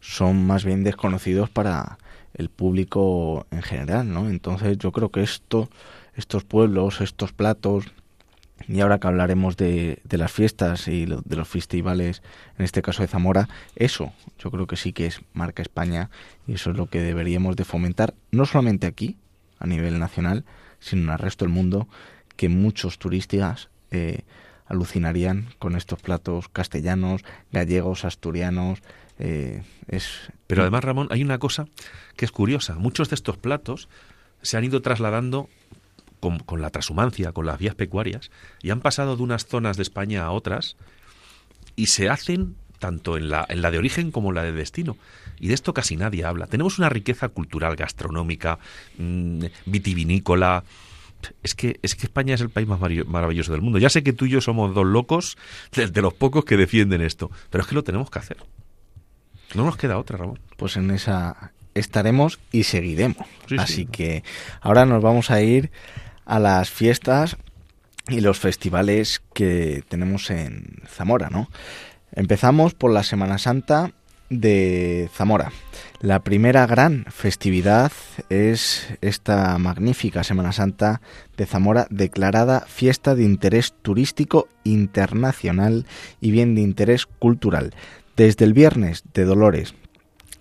[0.00, 1.98] son más bien desconocidos para
[2.34, 4.28] el público en general, ¿no?
[4.28, 5.68] Entonces yo creo que esto,
[6.14, 7.84] estos pueblos, estos platos,
[8.68, 12.22] y ahora que hablaremos de, de las fiestas y de los festivales,
[12.58, 16.10] en este caso de Zamora, eso yo creo que sí que es marca España
[16.46, 19.16] y eso es lo que deberíamos de fomentar, no solamente aquí,
[19.58, 20.44] a nivel nacional,
[20.78, 21.88] sino en el resto del mundo,
[22.36, 24.20] que muchos turistas eh,
[24.70, 28.78] alucinarían con estos platos castellanos, gallegos, asturianos,
[29.18, 30.30] eh, es...
[30.46, 31.66] Pero además, Ramón, hay una cosa
[32.16, 32.76] que es curiosa.
[32.76, 33.88] Muchos de estos platos
[34.42, 35.48] se han ido trasladando
[36.20, 38.30] con, la transhumancia, con las vías pecuarias,
[38.62, 40.76] y han pasado de unas zonas de España a otras
[41.76, 44.96] y se hacen tanto en la, en la de origen como en la de destino.
[45.38, 46.46] Y de esto casi nadie habla.
[46.46, 48.58] Tenemos una riqueza cultural, gastronómica,
[48.98, 50.64] mm, vitivinícola.
[51.42, 53.78] Es que, es que España es el país más maravilloso del mundo.
[53.78, 55.36] Ya sé que tú y yo somos dos locos
[55.72, 58.38] de los pocos que defienden esto, pero es que lo tenemos que hacer.
[59.54, 60.38] No nos queda otra, Ramón.
[60.56, 63.26] Pues en esa estaremos y seguiremos.
[63.58, 64.22] Así que
[64.60, 65.70] ahora nos vamos a ir
[66.24, 67.36] a las fiestas
[68.08, 71.48] y los festivales que tenemos en Zamora, ¿no?
[72.12, 73.92] Empezamos por la Semana Santa
[74.30, 75.52] de Zamora.
[76.02, 77.92] La primera gran festividad
[78.30, 81.02] es esta magnífica Semana Santa
[81.36, 85.84] de Zamora declarada fiesta de interés turístico internacional
[86.18, 87.74] y bien de interés cultural.
[88.16, 89.74] Desde el viernes de Dolores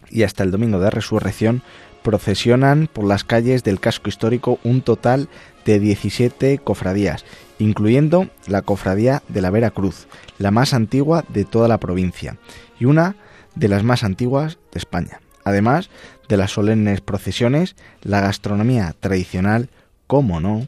[0.09, 1.61] y hasta el domingo de Resurrección
[2.03, 5.27] procesionan por las calles del casco histórico un total
[5.65, 7.25] de 17 cofradías,
[7.57, 12.37] incluyendo la cofradía de la Vera Cruz, la más antigua de toda la provincia
[12.79, 13.17] y una
[13.55, 15.19] de las más antiguas de España.
[15.49, 15.89] Además
[16.27, 19.69] de las solemnes procesiones, la gastronomía tradicional,
[20.07, 20.67] como no,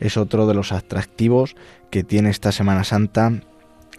[0.00, 1.56] es otro de los atractivos
[1.90, 3.32] que tiene esta Semana Santa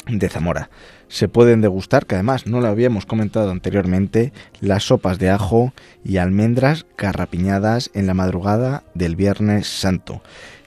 [0.08, 0.70] de Zamora
[1.10, 5.74] se pueden degustar, que además no lo habíamos comentado anteriormente, las sopas de ajo
[6.06, 10.22] y almendras carrapiñadas en la madrugada del Viernes Santo.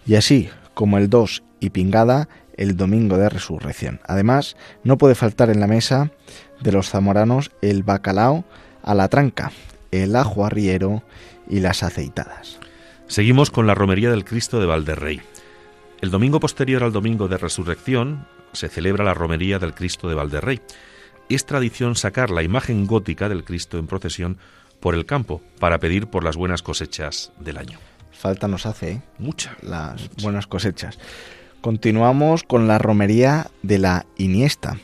[0.05, 4.01] Y así como el 2 y pingada el domingo de resurrección.
[4.05, 6.11] Además, no puede faltar en la mesa
[6.61, 8.45] de los zamoranos el bacalao
[8.83, 9.53] a la tranca,
[9.91, 11.03] el ajo arriero
[11.49, 12.59] y las aceitadas.
[13.07, 15.21] Seguimos con la romería del Cristo de Valderrey.
[16.01, 20.61] El domingo posterior al domingo de resurrección, se celebra la romería del Cristo de Valderrey.
[21.29, 24.39] Es tradición sacar la imagen gótica del Cristo en procesión
[24.81, 27.79] por el campo para pedir por las buenas cosechas del año.
[28.11, 29.03] Falta nos hace, ¿eh?
[29.19, 29.57] Mucha.
[29.63, 30.99] Las buenas cosechas.
[31.63, 34.79] Continuamos con la romería de la Iniesta.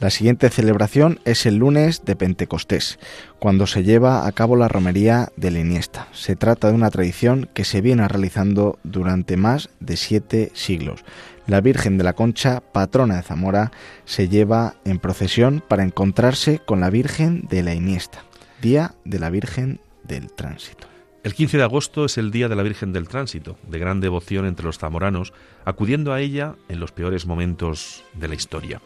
[0.00, 2.98] La siguiente celebración es el lunes de Pentecostés,
[3.38, 6.08] cuando se lleva a cabo la romería de la Iniesta.
[6.12, 11.04] Se trata de una tradición que se viene realizando durante más de siete siglos
[11.46, 13.70] la Virgen de la Concha, patrona de Zamora,
[14.04, 18.24] se lleva en procesión para encontrarse con la Virgen de la Iniesta,
[18.60, 20.93] Día de la Virgen del Tránsito.
[21.24, 24.44] El 15 de agosto es el Día de la Virgen del Tránsito, de gran devoción
[24.44, 25.32] entre los zamoranos,
[25.64, 28.82] acudiendo a ella en los peores momentos de la historia.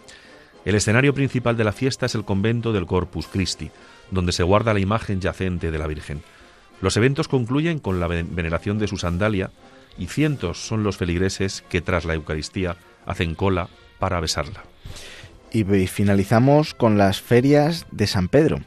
[0.64, 3.72] El escenario principal de la fiesta es el convento del Corpus Christi,
[4.12, 6.22] donde se guarda la imagen yacente de la Virgen.
[6.80, 9.50] Los eventos concluyen con la veneración de su sandalia,
[9.98, 14.62] y cientos son los feligreses que tras la Eucaristía hacen cola para besarla.
[15.50, 18.60] Y finalizamos con las ferias de San Pedro.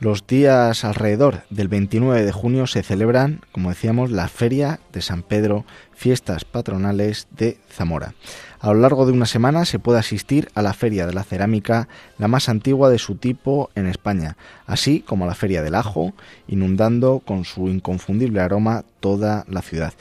[0.00, 5.22] Los días alrededor del 29 de junio se celebran, como decíamos, la Feria de San
[5.22, 5.64] Pedro,
[5.94, 8.14] fiestas patronales de Zamora.
[8.58, 11.88] A lo largo de una semana se puede asistir a la Feria de la Cerámica,
[12.18, 16.14] la más antigua de su tipo en España, así como a la Feria del Ajo,
[16.48, 19.94] inundando con su inconfundible aroma toda la ciudad.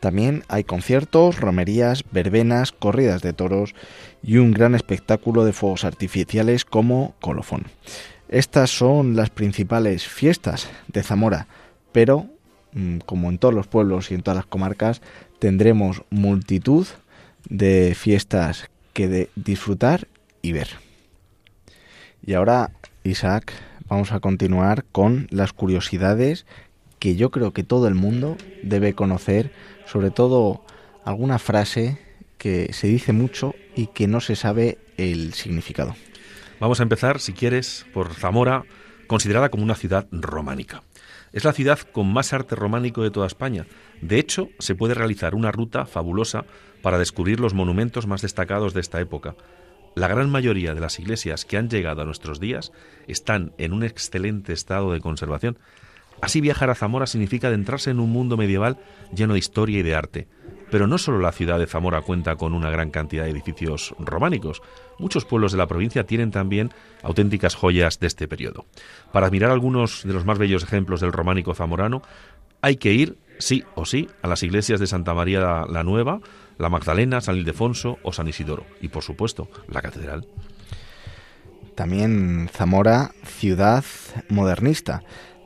[0.00, 3.74] También hay conciertos, romerías, verbenas, corridas de toros
[4.22, 7.66] y un gran espectáculo de fuegos artificiales como colofón.
[8.28, 11.46] Estas son las principales fiestas de Zamora,
[11.92, 12.26] pero
[12.72, 15.02] mm, como en todos los pueblos y en todas las comarcas,
[15.38, 16.86] tendremos multitud
[17.48, 20.08] de fiestas que de disfrutar
[20.42, 20.68] y ver.
[22.24, 22.70] Y ahora
[23.04, 23.52] Isaac,
[23.88, 26.46] vamos a continuar con las curiosidades
[27.00, 29.50] que yo creo que todo el mundo debe conocer,
[29.86, 30.64] sobre todo
[31.04, 31.98] alguna frase
[32.38, 35.96] que se dice mucho y que no se sabe el significado.
[36.60, 38.64] Vamos a empezar, si quieres, por Zamora,
[39.08, 40.82] considerada como una ciudad románica.
[41.32, 43.66] Es la ciudad con más arte románico de toda España.
[44.02, 46.44] De hecho, se puede realizar una ruta fabulosa
[46.82, 49.36] para descubrir los monumentos más destacados de esta época.
[49.94, 52.72] La gran mayoría de las iglesias que han llegado a nuestros días
[53.06, 55.58] están en un excelente estado de conservación.
[56.22, 58.78] Así viajar a Zamora significa adentrarse en un mundo medieval
[59.14, 60.28] lleno de historia y de arte.
[60.70, 64.62] Pero no solo la ciudad de Zamora cuenta con una gran cantidad de edificios románicos,
[64.98, 66.70] muchos pueblos de la provincia tienen también
[67.02, 68.66] auténticas joyas de este periodo.
[69.12, 72.02] Para admirar algunos de los más bellos ejemplos del románico zamorano,
[72.60, 76.20] hay que ir, sí o sí, a las iglesias de Santa María la Nueva,
[76.58, 80.28] la Magdalena, San Ildefonso o San Isidoro, y por supuesto, la catedral.
[81.74, 83.84] También Zamora, ciudad
[84.28, 85.02] modernista.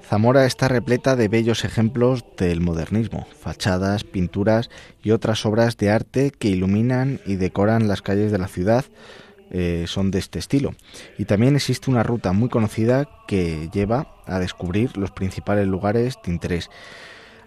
[0.08, 4.68] Zamora está repleta de bellos ejemplos del modernismo, fachadas, pinturas
[5.02, 8.84] y otras obras de arte que iluminan y decoran las calles de la ciudad.
[9.50, 10.74] Eh, son de este estilo.
[11.16, 16.32] Y también existe una ruta muy conocida que lleva a descubrir los principales lugares de
[16.32, 16.70] interés.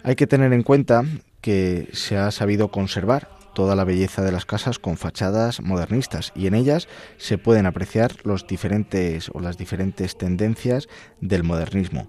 [0.02, 1.04] Hay que tener en cuenta
[1.40, 6.46] que se ha sabido conservar toda la belleza de las casas con fachadas modernistas y
[6.46, 10.88] en ellas se pueden apreciar los diferentes o las diferentes tendencias
[11.20, 12.08] del modernismo.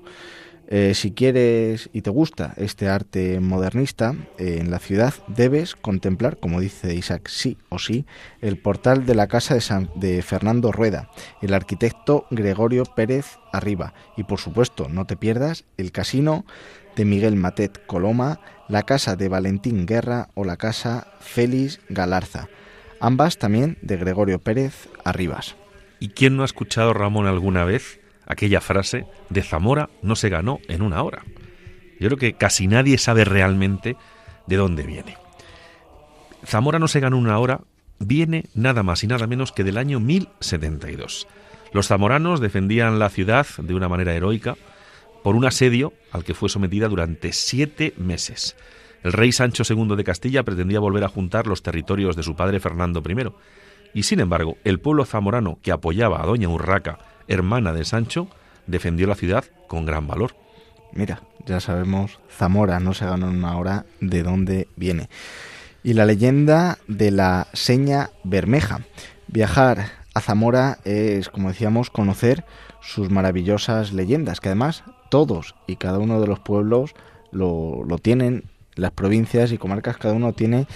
[0.72, 6.38] Eh, si quieres y te gusta este arte modernista eh, en la ciudad, debes contemplar,
[6.38, 8.06] como dice Isaac, sí o sí,
[8.40, 11.10] el portal de la casa de, San, de Fernando Rueda,
[11.42, 13.96] el arquitecto Gregorio Pérez Arriba.
[14.16, 16.46] Y, por supuesto, no te pierdas el casino
[16.96, 22.48] de Miguel Matet Coloma, la casa de Valentín Guerra o la casa Félix Galarza,
[23.00, 25.56] ambas también de Gregorio Pérez Arribas.
[26.00, 27.99] ¿Y quién no ha escuchado, Ramón, alguna vez
[28.30, 31.24] aquella frase de Zamora no se ganó en una hora.
[32.00, 33.98] Yo creo que casi nadie sabe realmente
[34.48, 35.18] de dónde viene.
[36.46, 37.60] Zamora no se ganó en una hora
[38.00, 41.28] viene nada más y nada menos que del año 1072.
[41.74, 44.56] Los zamoranos defendían la ciudad de una manera heroica
[45.24, 48.56] por un asedio al que fue sometida durante siete meses.
[49.04, 52.60] El rey Sancho II de Castilla pretendía volver a juntar los territorios de su padre
[52.60, 53.32] Fernando I,
[53.94, 57.00] y sin embargo el pueblo zamorano que apoyaba a doña Urraca
[57.30, 58.28] hermana de Sancho,
[58.68, 60.36] defendió la ciudad con gran valor.
[60.92, 65.10] Mira, ya sabemos, Zamora no se ganó en una hora de dónde viene.
[65.84, 68.82] Y la leyenda de la seña bermeja.
[69.28, 72.44] Viajar a Zamora es, como decíamos, conocer
[72.82, 76.94] sus maravillosas leyendas, que además todos y cada uno de los pueblos
[77.32, 80.68] lo, tienen, las provincias y comarcas, cada uno tiene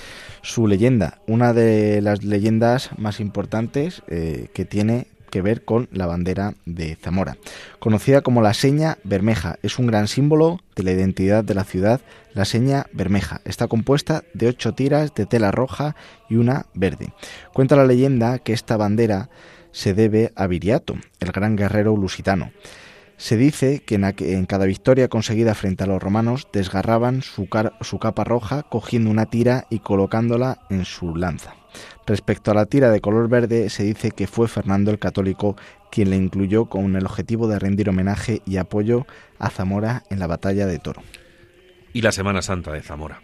[0.42, 1.20] su leyenda.
[1.28, 6.96] Una de las leyendas más importantes eh, que tiene que ver con la bandera de
[6.96, 7.38] Zamora.
[7.80, 12.02] Conocida como la seña bermeja, es un gran símbolo de la identidad de la ciudad.
[12.36, 15.96] La seña bermeja está compuesta de ocho tiras de tela roja
[16.30, 17.14] y una verde.
[17.52, 19.32] Cuenta la leyenda que esta bandera
[19.72, 22.52] se debe a Viriato, el gran guerrero lusitano.
[23.18, 27.48] Se dice que en, cada victoria conseguida frente a los romanos desgarraban su,
[27.82, 31.56] su capa roja cogiendo una tira y colocándola en su lanza.
[32.06, 35.56] Respecto a la tira de color verde, se dice que fue Fernando el Católico
[35.90, 39.06] quien la incluyó con el objetivo de rendir homenaje y apoyo
[39.40, 41.02] a Zamora en la batalla de Toro.
[41.94, 43.22] Y la Semana Santa de Zamora.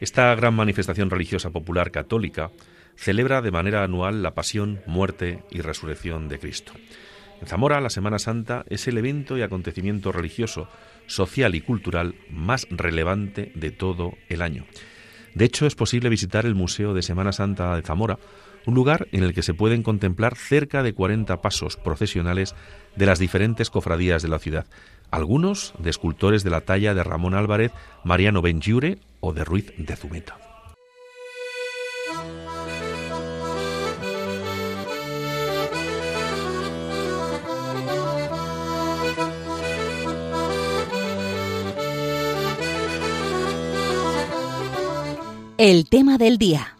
[0.00, 2.50] Esta gran manifestación religiosa popular católica
[2.94, 6.72] celebra de manera anual la pasión, muerte y resurrección de Cristo.
[7.40, 10.68] En Zamora, la Semana Santa es el evento y acontecimiento religioso,
[11.06, 14.66] social y cultural más relevante de todo el año
[15.34, 18.18] de hecho, es posible visitar el Museo de Semana Santa de Zamora,
[18.66, 22.54] un lugar en el que se pueden contemplar cerca de 40 pasos procesionales
[22.96, 24.66] de las diferentes cofradías de la ciudad,
[25.10, 27.72] algunos de escultores de la talla de Ramón Álvarez,
[28.04, 30.38] Mariano Benjure o de Ruiz de Zumeta.
[45.64, 46.73] El tema del día.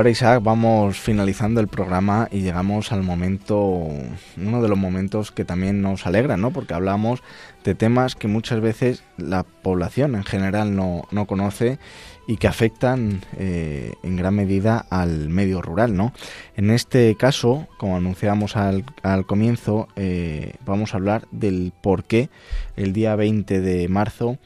[0.00, 5.44] Ahora Isaac, vamos finalizando el programa y llegamos al momento, uno de los momentos que
[5.44, 6.52] también nos alegra, ¿no?
[6.52, 7.22] Porque hablamos
[7.64, 11.78] de temas que muchas veces la población en general no, no conoce
[12.26, 16.14] y que afectan eh, en gran medida al medio rural, ¿no?
[16.56, 22.30] En este caso, como anunciábamos al, al comienzo, eh, vamos a hablar del por qué
[22.74, 24.38] el día 20 de marzo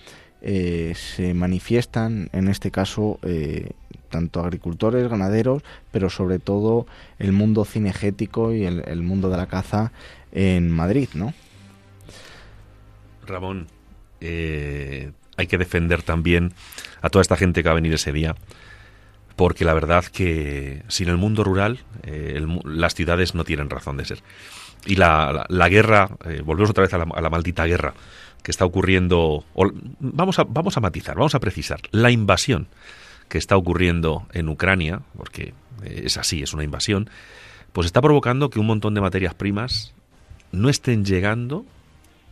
[0.42, 3.20] eh, se manifiestan, en este caso,
[4.15, 6.87] tanto agricultores, ganaderos, pero sobre todo
[7.19, 9.91] el mundo cinegético y el, mundo de la caza
[10.31, 11.35] en Madrid, ¿no?
[13.27, 13.67] Ramón,
[14.21, 16.53] hay que defender también
[17.03, 18.37] a toda esta gente que va a venir ese día,
[19.37, 24.05] porque la verdad que sin el mundo rural eh, las ciudades no tienen razón de
[24.05, 24.23] ser.
[24.87, 27.95] Y la, guerra, eh, volvemos otra vez a la, maldita guerra
[28.43, 29.45] que está ocurriendo,
[29.99, 32.69] vamos, a, vamos a matizar, vamos a precisar, la invasión
[33.29, 37.11] que está ocurriendo en Ucrania, porque eh, es así, es una invasión,
[37.72, 39.95] pues está provocando que un montón de materias primas
[40.53, 41.64] no estén llegando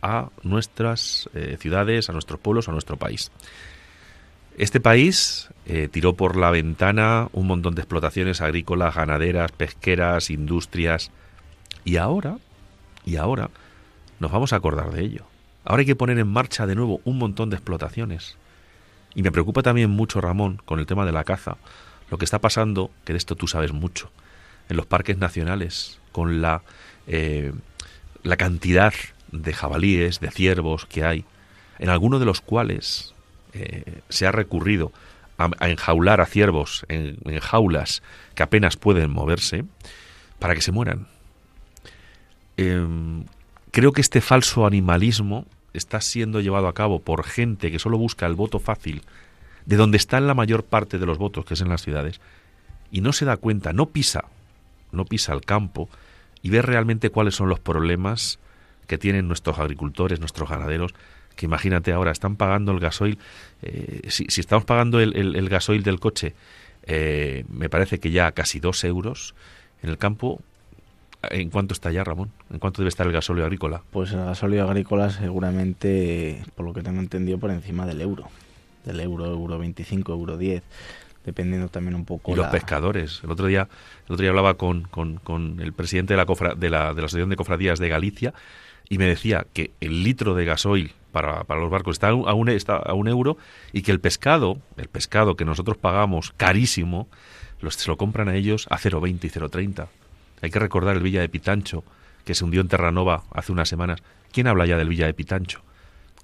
[0.01, 3.31] a nuestras eh, ciudades, a nuestros pueblos, a nuestro país.
[4.57, 11.09] Este país eh, tiró por la ventana un montón de explotaciones agrícolas, ganaderas, pesqueras, industrias.
[11.85, 12.37] Y ahora,
[13.05, 13.49] y ahora,
[14.19, 15.25] nos vamos a acordar de ello.
[15.65, 18.37] Ahora hay que poner en marcha de nuevo un montón de explotaciones.
[19.15, 21.57] Y me preocupa también mucho, Ramón, con el tema de la caza.
[22.09, 24.11] Lo que está pasando, que de esto tú sabes mucho,
[24.69, 26.61] en los parques nacionales, con la,
[27.07, 27.53] eh,
[28.23, 28.93] la cantidad
[29.31, 31.25] de jabalíes, de ciervos que hay,
[31.79, 33.13] en algunos de los cuales
[33.53, 34.91] eh, se ha recurrido
[35.37, 38.03] a, enjaular a ciervos en, jaulas
[38.35, 39.65] que apenas pueden moverse
[40.39, 41.07] para que se mueran.
[42.57, 43.25] Em,
[43.71, 48.25] creo que este falso animalismo está siendo llevado a cabo por gente que solo busca
[48.25, 49.01] el voto fácil,
[49.65, 52.21] de donde están la mayor parte de los votos, que es en las ciudades,
[52.91, 54.25] y no se da cuenta, no pisa,
[54.91, 55.89] no pisa el campo
[56.41, 58.39] y ve realmente cuáles son los problemas
[58.87, 60.93] que tienen nuestros agricultores, nuestros ganaderos,
[61.35, 63.17] que imagínate ahora, están pagando el gasoil,
[63.61, 66.35] eh, si, estamos pagando el, gasoil del coche,
[66.83, 69.33] eh, me parece que ya casi dos euros
[69.81, 70.41] en el campo,
[71.29, 72.31] ¿En cuánto está ya, Ramón?
[72.51, 73.81] ¿En cuánto debe estar el gasóleo agrícola?
[73.91, 78.27] Pues el gasóleo agrícola seguramente, por lo que tengo entendido, por encima del euro.
[78.85, 80.61] Del euro, euro 25, euro 10,
[81.25, 82.31] dependiendo también un poco.
[82.31, 83.21] Y los pescadores.
[83.23, 83.69] El otro día,
[84.07, 87.29] el otro día hablaba con, con, el presidente de la, de, la, de la Asociación
[87.29, 88.33] de Cofradías de Galicia
[88.89, 92.49] y me decía que el litro de gasoil para, para los barcos está a, un,
[92.49, 93.37] está a un euro
[93.71, 97.07] y que el pescado, el pescado que nosotros pagamos carísimo,
[97.61, 99.87] los, se lo compran a ellos a 0,20 y 0,30.
[100.43, 101.85] Hay que recordar el Villa de Pitancho,
[102.25, 104.03] que se hundió en Terranova hace unas semanas.
[104.33, 105.61] ¿Quién habla ya del Villa de Pitancho?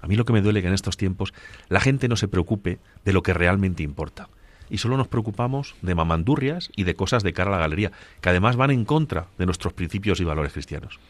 [0.02, 1.32] A mí lo que me duele es que en estos tiempos
[1.70, 4.28] la gente no se preocupe de lo que realmente importa.
[4.68, 8.28] Y solo nos preocupamos de mamandurrias y de cosas de cara a la galería, que
[8.28, 11.00] además van en contra de nuestros principios y valores cristianos.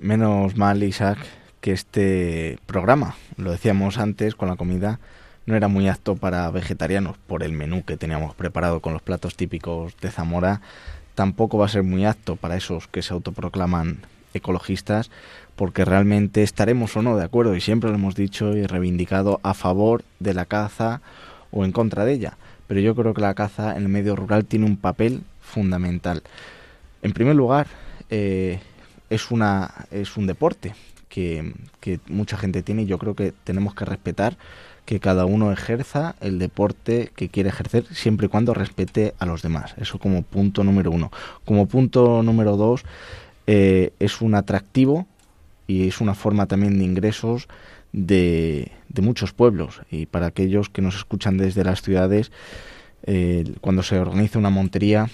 [0.00, 1.18] Menos mal, Isaac,
[1.60, 4.98] que este programa, lo decíamos antes con la comida,
[5.46, 9.36] no era muy apto para vegetarianos por el menú que teníamos preparado con los platos
[9.36, 10.60] típicos de Zamora.
[11.20, 13.98] Tampoco va a ser muy apto para esos que se autoproclaman
[14.32, 15.10] ecologistas,
[15.54, 19.52] porque realmente estaremos o no de acuerdo, y siempre lo hemos dicho y reivindicado, a
[19.52, 21.02] favor de la caza
[21.50, 22.38] o en contra de ella.
[22.68, 26.22] Pero yo creo que la caza en el medio rural tiene un papel fundamental.
[27.02, 27.66] En primer lugar,
[28.08, 28.58] eh,
[29.10, 30.72] es, una, es un deporte
[31.10, 31.52] que,
[32.08, 34.38] mucha gente tiene y yo creo que tenemos que respetar
[34.84, 39.42] que cada uno ejerza el deporte que quiere ejercer siempre y cuando respete a los
[39.42, 39.74] demás.
[39.78, 41.10] Eso como punto número uno.
[41.44, 42.84] Como punto número dos,
[43.46, 45.06] eh, es un atractivo
[45.66, 47.48] y es una forma también de ingresos
[47.92, 49.80] de, de, muchos pueblos.
[49.90, 52.30] Y para aquellos que nos escuchan desde las ciudades,
[53.04, 55.08] eh, cuando se organiza una montería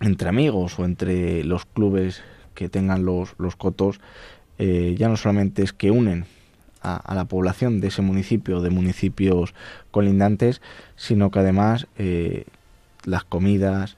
[0.00, 2.22] entre amigos o entre los clubes
[2.54, 4.00] que tengan los, los cotos
[4.58, 6.26] eh, ya no solamente es que unen
[6.84, 9.54] a, la población de ese municipio, de municipios
[9.90, 10.60] colindantes,
[10.96, 12.44] sino que además eh,
[13.04, 13.96] las comidas,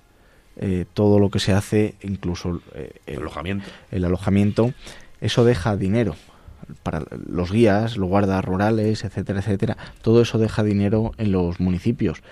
[0.57, 2.63] eh, todo lo que se hace, incluso
[3.07, 3.67] el, alojamiento.
[3.91, 4.73] el alojamiento,
[5.21, 6.17] eso deja dinero
[6.83, 9.77] para los guías, los guardas rurales, etcétera, etcétera.
[10.03, 12.23] Todo eso deja dinero en los municipios,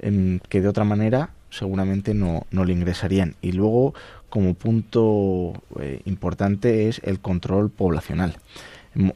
[0.00, 3.36] que de otra manera seguramente no, no le ingresarían.
[3.40, 3.94] Y luego
[4.28, 8.36] como punto eh, importante es el control poblacional.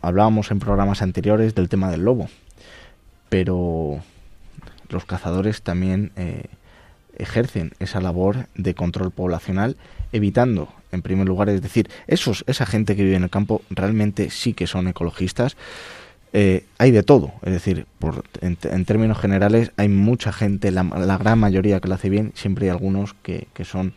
[0.00, 2.28] Hablábamos en programas anteriores del tema del lobo,
[3.28, 4.00] pero
[4.90, 6.44] los cazadores también eh,
[7.16, 9.76] ejercen esa labor de control poblacional,
[10.12, 14.30] evitando, en primer lugar, es decir, esos, esa gente que vive en el campo realmente
[14.30, 15.56] sí que son ecologistas,
[16.34, 17.32] eh, hay de todo.
[17.42, 20.82] Es decir, por, en, términos generales hay mucha gente, la,
[21.18, 23.94] gran mayoría que lo hace bien, siempre hay algunos que, que son,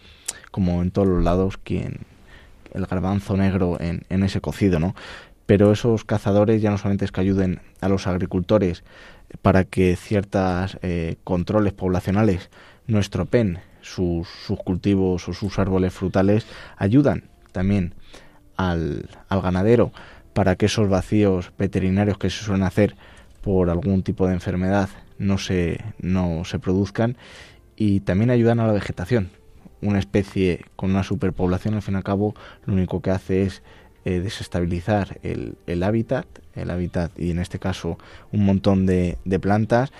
[0.51, 1.99] como en todos los lados, quien
[2.73, 4.95] el garbanzo negro en, en ese cocido, ¿no?
[5.45, 8.83] Pero esos cazadores ya no solamente es que ayuden a los agricultores
[9.41, 12.49] para que ciertos eh, controles poblacionales
[12.87, 16.45] no estropeen sus, sus, cultivos o sus árboles frutales,
[16.77, 17.93] ayudan también
[18.57, 19.91] al, al ganadero
[20.33, 22.95] para que esos vacíos veterinarios que se suelen hacer
[23.41, 27.15] por algún tipo de enfermedad no se, no se produzcan
[27.75, 29.29] y también ayudan a la vegetación.
[29.81, 32.33] Una especie con una superpoblación, al fin y al cabo,
[32.65, 33.61] lo único que hace es
[34.05, 37.97] eh, desestabilizar el, el, hábitat, el hábitat y en este caso
[38.31, 39.91] un montón de, de plantas.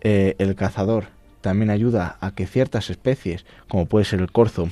[0.00, 1.06] Eh, el cazador
[1.40, 4.68] también ayuda a que ciertas especies, como puede ser el corzo,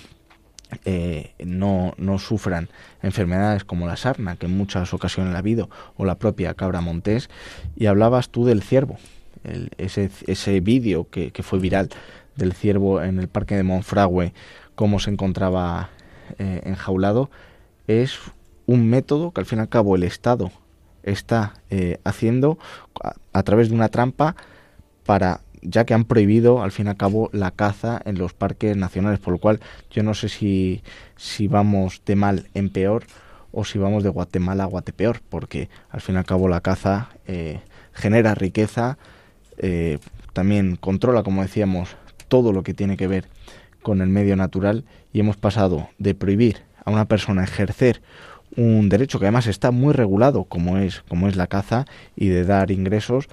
[0.85, 2.68] eh, no, no, sufran
[3.03, 7.31] enfermedades como la sarna, que en muchas ocasiones ha habido, o la propia cabra montés.
[7.77, 8.99] Y hablabas tú del ciervo,
[9.79, 11.91] ese, ese vídeo que, que, fue viral
[12.37, 14.33] del ciervo en el parque de Monfragüe,
[14.75, 15.91] cómo se encontraba
[16.39, 17.31] eh, enjaulado,
[17.87, 18.18] es
[18.67, 20.51] un método que al fin y al cabo el Estado
[21.03, 22.59] está eh, haciendo
[23.33, 24.37] a través de una trampa
[25.05, 28.77] para ya que han prohibido al fin y al cabo la caza en los parques
[28.77, 29.61] nacionales, por lo cual
[29.91, 30.83] yo no sé si,
[31.17, 33.05] si vamos de mal en peor
[33.51, 37.11] o si vamos de Guatemala a Guatepeor, porque al fin y al cabo la caza
[37.27, 37.61] eh,
[37.93, 38.99] genera riqueza,
[39.57, 39.99] eh,
[40.33, 41.97] también controla, como decíamos,
[42.29, 43.29] todo lo que tiene que ver
[43.83, 48.03] con el medio natural y hemos pasado de prohibir a una persona ejercer
[48.57, 51.87] un derecho que además está muy regulado como es como es la caza
[52.17, 53.29] y de dar ingresos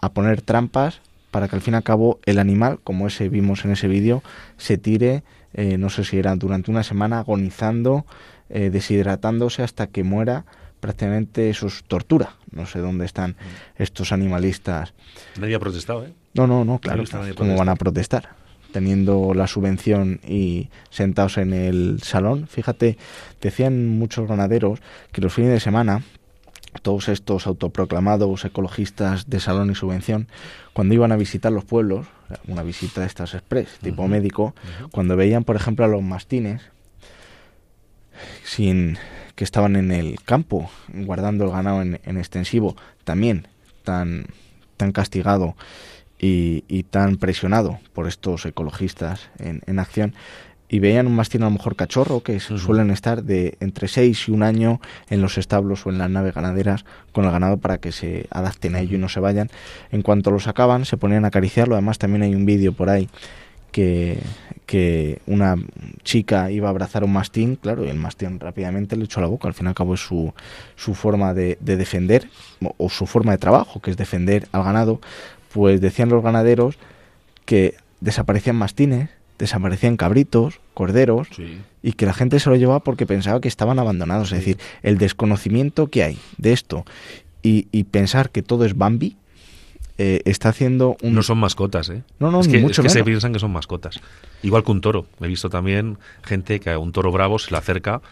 [0.00, 1.00] a poner trampas
[1.30, 4.22] para que al fin y al cabo el animal, como ese vimos en ese vídeo,
[4.56, 5.22] se tire,
[5.52, 8.06] eh, no sé si era durante una semana, agonizando,
[8.48, 10.46] eh, deshidratándose hasta que muera.
[10.80, 12.36] Prácticamente eso es tortura.
[12.52, 13.82] No sé dónde están mm.
[13.82, 14.94] estos animalistas.
[15.38, 16.12] Nadie ha protestado, ¿eh?
[16.32, 17.04] No, no, no, claro.
[17.34, 18.30] ¿Cómo van a protestar?
[18.76, 22.46] Teniendo la subvención y sentados en el salón.
[22.46, 22.98] Fíjate,
[23.40, 24.80] decían muchos ganaderos
[25.12, 26.02] que los fines de semana
[26.82, 30.28] todos estos autoproclamados ecologistas de salón y subvención,
[30.74, 32.06] cuando iban a visitar los pueblos,
[32.48, 34.54] una visita de estas express, tipo médico,
[34.90, 36.60] cuando veían, por ejemplo, a los mastines,
[38.44, 38.98] sin
[39.36, 43.48] que estaban en el campo, guardando el ganado en, extensivo, también
[43.84, 44.26] tan,
[44.76, 45.56] tan castigado
[46.18, 50.14] y, y, tan presionado por estos ecologistas en, en acción,
[50.68, 54.30] y veían un mastín a lo mejor cachorro, que suelen estar de entre 6 y
[54.32, 57.92] un año en los establos o en las naves ganaderas con el ganado para que
[57.92, 59.48] se adapten a ello y no se vayan.
[59.92, 61.74] En cuanto lo sacaban, se ponían a acariciarlo.
[61.74, 63.08] Además, también hay un vídeo por ahí
[63.70, 64.18] que,
[64.66, 65.56] que una
[66.02, 69.28] chica iba a abrazar a un mastín, claro, y el mastín rápidamente le echó la
[69.28, 69.46] boca.
[69.46, 70.34] Al fin y al cabo es su,
[70.74, 72.28] su forma de, de defender,
[72.76, 75.00] o su forma de trabajo, que es defender al ganado.
[75.56, 76.76] Pues decían los ganaderos
[77.46, 81.28] que desaparecían mastines desaparecían cabritos, corderos,
[81.82, 84.32] y que la gente se lo llevaba porque pensaba que estaban abandonados.
[84.32, 86.84] Es decir, el desconocimiento que hay de esto
[87.42, 89.16] y, y pensar que todo es Bambi
[89.98, 91.14] eh, está haciendo un...
[91.14, 92.02] No son mascotas, ¿eh?
[92.18, 94.00] No, no, es que, mucho es que se piensan que son mascotas.
[94.42, 95.06] Igual que un toro.
[95.20, 98.02] He visto también gente que a un toro bravo se le acerca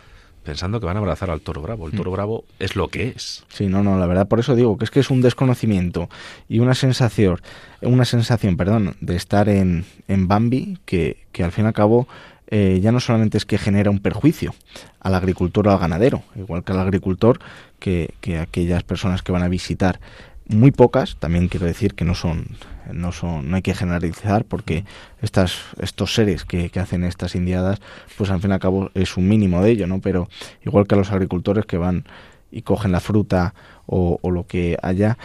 [0.44, 1.86] pensando que van a abrazar al toro bravo.
[1.86, 2.14] El toro mm.
[2.14, 3.44] bravo es lo que es.
[3.48, 6.08] Sí, no, no, la verdad, por eso digo que es que es un desconocimiento
[6.48, 7.40] y una sensación,
[7.80, 12.06] una sensación, perdón, de estar en, en Bambi que, que al fin y al cabo
[12.48, 14.54] eh, ya no solamente es que genera un perjuicio
[15.00, 17.40] al agricultor o al ganadero, igual que al agricultor,
[17.78, 19.98] que, que aquellas personas que van a visitar
[20.46, 22.48] muy pocas, también quiero decir que no son,
[22.92, 24.84] no son, no hay que generalizar porque
[25.22, 27.80] estas, estos seres que, que, hacen estas indiadas,
[28.16, 30.00] pues al fin y al cabo es un mínimo de ello, ¿no?
[30.00, 30.28] Pero
[30.64, 32.04] igual que a los agricultores que van
[32.50, 33.54] y cogen la fruta
[33.86, 35.18] o, lo que haya,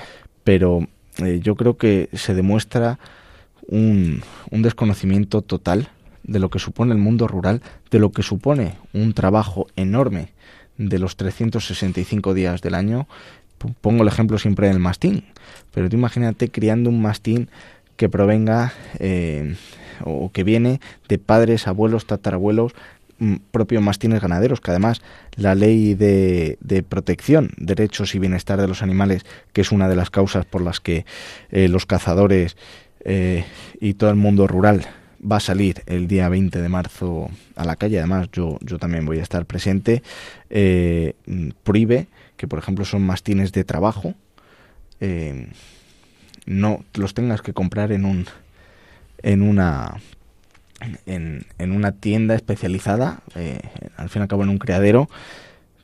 [0.43, 2.99] pero eh, yo creo que se demuestra
[3.67, 5.89] un, un desconocimiento total
[6.23, 7.61] de lo que supone el mundo rural,
[7.91, 10.33] de lo que supone un trabajo enorme
[10.77, 13.07] de los 365 días del año
[13.81, 15.23] pongo el ejemplo siempre del mastín,
[15.73, 17.49] pero tú imagínate criando un mastín
[17.99, 19.55] que provenga eh,
[20.05, 20.79] o que viene
[21.09, 22.73] de padres, abuelos, tatarabuelos,
[23.19, 25.01] mm, propios mastines ganaderos, que además
[25.35, 29.97] la ley de, de, protección, derechos y bienestar de los animales, que es una de
[29.97, 31.05] las causas por las que
[31.51, 32.55] eh, los cazadores
[33.03, 33.43] eh,
[33.81, 34.85] y todo el mundo rural
[35.19, 39.05] va a salir el día 20 de marzo a la calle, además yo, yo también
[39.05, 40.03] voy a estar presente,
[40.49, 42.07] mm, prohíbe
[42.39, 44.15] que por ejemplo son mastines de trabajo,
[45.01, 45.49] eh,
[46.45, 48.27] no los tengas que comprar en un
[49.21, 49.97] en una
[51.05, 53.59] en, en una tienda especializada, eh,
[53.97, 55.09] al fin y al cabo en un criadero,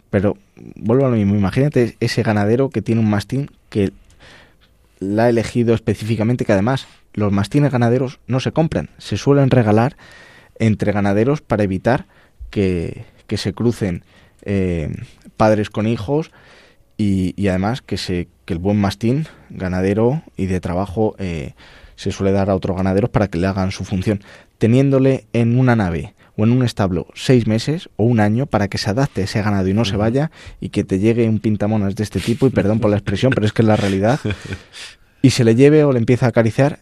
[0.09, 0.37] Pero
[0.75, 3.91] vuelvo a lo mismo, imagínate ese ganadero que tiene un mastín que
[4.99, 9.97] la ha elegido específicamente, que además los mastines ganaderos no se compran, se suelen regalar
[10.57, 12.05] entre ganaderos para evitar
[12.49, 14.05] que, que se crucen
[14.43, 14.89] eh,
[15.35, 16.31] padres con hijos
[16.97, 21.53] y, y, además que, se, que el buen mastín ganadero y de trabajo eh,
[21.95, 24.21] se suele dar a otros ganaderos para que le hagan su función,
[24.57, 28.77] teniéndole en una nave o en un establo seis meses o un año para que
[28.77, 32.03] se adapte ese ganado y no se vaya y que te llegue un pintamonas de
[32.03, 34.19] este tipo, y perdón por la expresión, pero es que es la realidad,
[35.21, 36.79] y se le lleve o le empieza a acariciar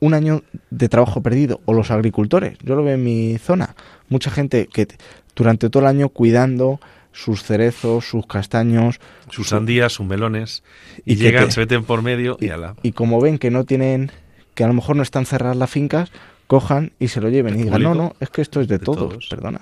[0.00, 3.76] un año de trabajo perdido, o los agricultores, yo lo veo en mi zona,
[4.08, 4.88] mucha gente que
[5.36, 6.80] durante todo el año cuidando
[7.12, 9.00] sus cerezos, sus castaños,
[9.30, 10.62] sus sandías, sus melones,
[11.04, 12.74] y, y llegan, te, se meten por medio y, y ala.
[12.82, 14.10] Y como ven que no tienen,
[14.54, 16.10] que a lo mejor no están cerradas las fincas,
[16.46, 18.84] cojan y se lo lleven y digan, no, no, es que esto es de, de
[18.84, 19.60] todos, todos, perdona.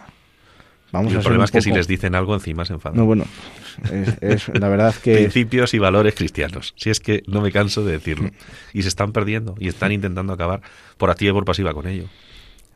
[0.93, 1.65] Vamos y el a problema es que poco...
[1.65, 2.99] si les dicen algo encima se enfadan.
[2.99, 3.25] No, bueno,
[3.93, 5.15] es, es la verdad que...
[5.15, 8.31] Principios y valores cristianos, si es que no me canso de decirlo.
[8.73, 10.63] Y se están perdiendo y están intentando acabar
[10.97, 12.07] por activa y por pasiva con ello.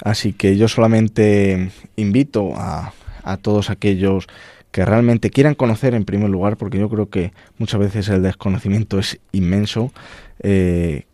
[0.02, 4.26] Así que yo solamente invito a, a todos aquellos
[4.74, 8.98] que realmente quieran conocer en primer lugar, porque yo creo que muchas veces el desconocimiento
[8.98, 9.92] es inmenso,
[10.40, 11.04] eh,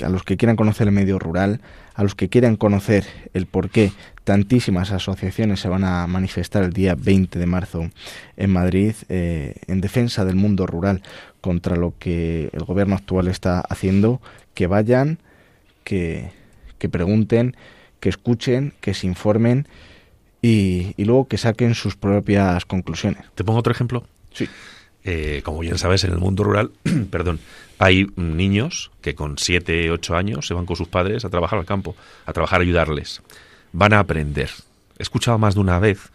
[0.00, 1.60] a los que quieran conocer el medio rural,
[1.96, 3.04] a los que quieran conocer
[3.34, 3.90] el por qué
[4.22, 7.90] tantísimas asociaciones se van a manifestar el día 20 de marzo
[8.36, 11.02] en Madrid eh, en defensa del mundo rural
[11.40, 14.20] contra lo que el gobierno actual está haciendo,
[14.54, 15.18] que vayan,
[15.82, 16.30] que,
[16.78, 17.56] que pregunten,
[17.98, 19.66] que escuchen, que se informen
[20.42, 23.24] y, y, luego que saquen sus propias conclusiones.
[23.34, 24.04] ¿Te pongo otro ejemplo?
[24.32, 24.48] Sí.
[25.04, 26.70] Eh, como bien sabes, en el mundo rural,
[27.10, 27.40] perdón,
[27.78, 31.64] hay niños que con 7, 8 años se van con sus padres a trabajar al
[31.64, 33.22] campo, a trabajar, a ayudarles.
[33.72, 34.50] Van a aprender.
[34.98, 36.10] He escuchado más de una vez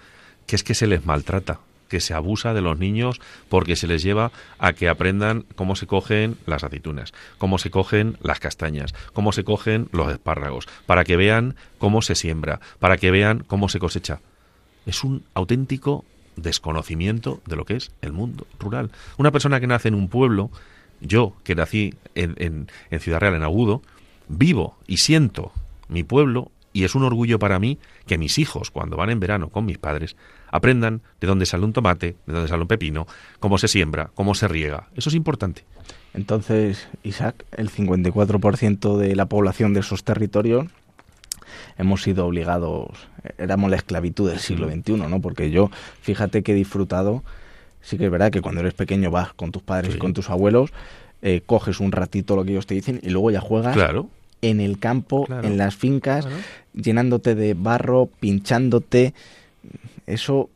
[0.46, 4.04] que es que se les maltrata, que se abusa de los niños porque se les
[4.04, 9.32] lleva a que aprendan cómo se cogen las aceitunas, cómo se cogen las castañas, cómo
[9.32, 13.80] se cogen los espárragos, para que vean cómo se siembra, para que vean cómo se
[13.80, 14.20] cosecha.
[14.86, 16.06] Es un auténtico
[16.36, 18.92] desconocimiento de lo que es el mundo rural.
[19.18, 20.52] Una persona que nace en un pueblo,
[21.02, 23.82] yo que nací en, en, Ciudad Real, en Agudo,
[24.28, 25.52] vivo y siento
[25.88, 29.50] mi pueblo y es un orgullo para mí que mis hijos, cuando van en verano
[29.50, 30.16] con mis padres,
[30.56, 33.08] aprendan de dónde sale un tomate, de dónde sale un pepino,
[33.40, 34.88] cómo se siembra, cómo se riega.
[34.96, 35.64] Eso es importante.
[36.14, 40.68] Entonces, Isaac, el 54% de la población de esos territorios
[41.78, 42.90] hemos sido obligados,
[43.38, 45.22] éramos la esclavitud del siglo XXI, ¿no?
[45.22, 45.70] Porque yo,
[46.02, 47.22] fíjate que he disfrutado,
[47.82, 49.98] sí que es verdad que cuando eres pequeño vas con tus padres sí.
[49.98, 50.72] y con tus abuelos,
[51.22, 54.08] eh, coges un ratito lo que ellos te dicen y luego ya juegas claro.
[54.42, 55.46] en el campo, claro.
[55.46, 56.42] en las fincas, claro.
[56.74, 59.14] llenándote de barro, pinchándote
[60.08, 60.50] eso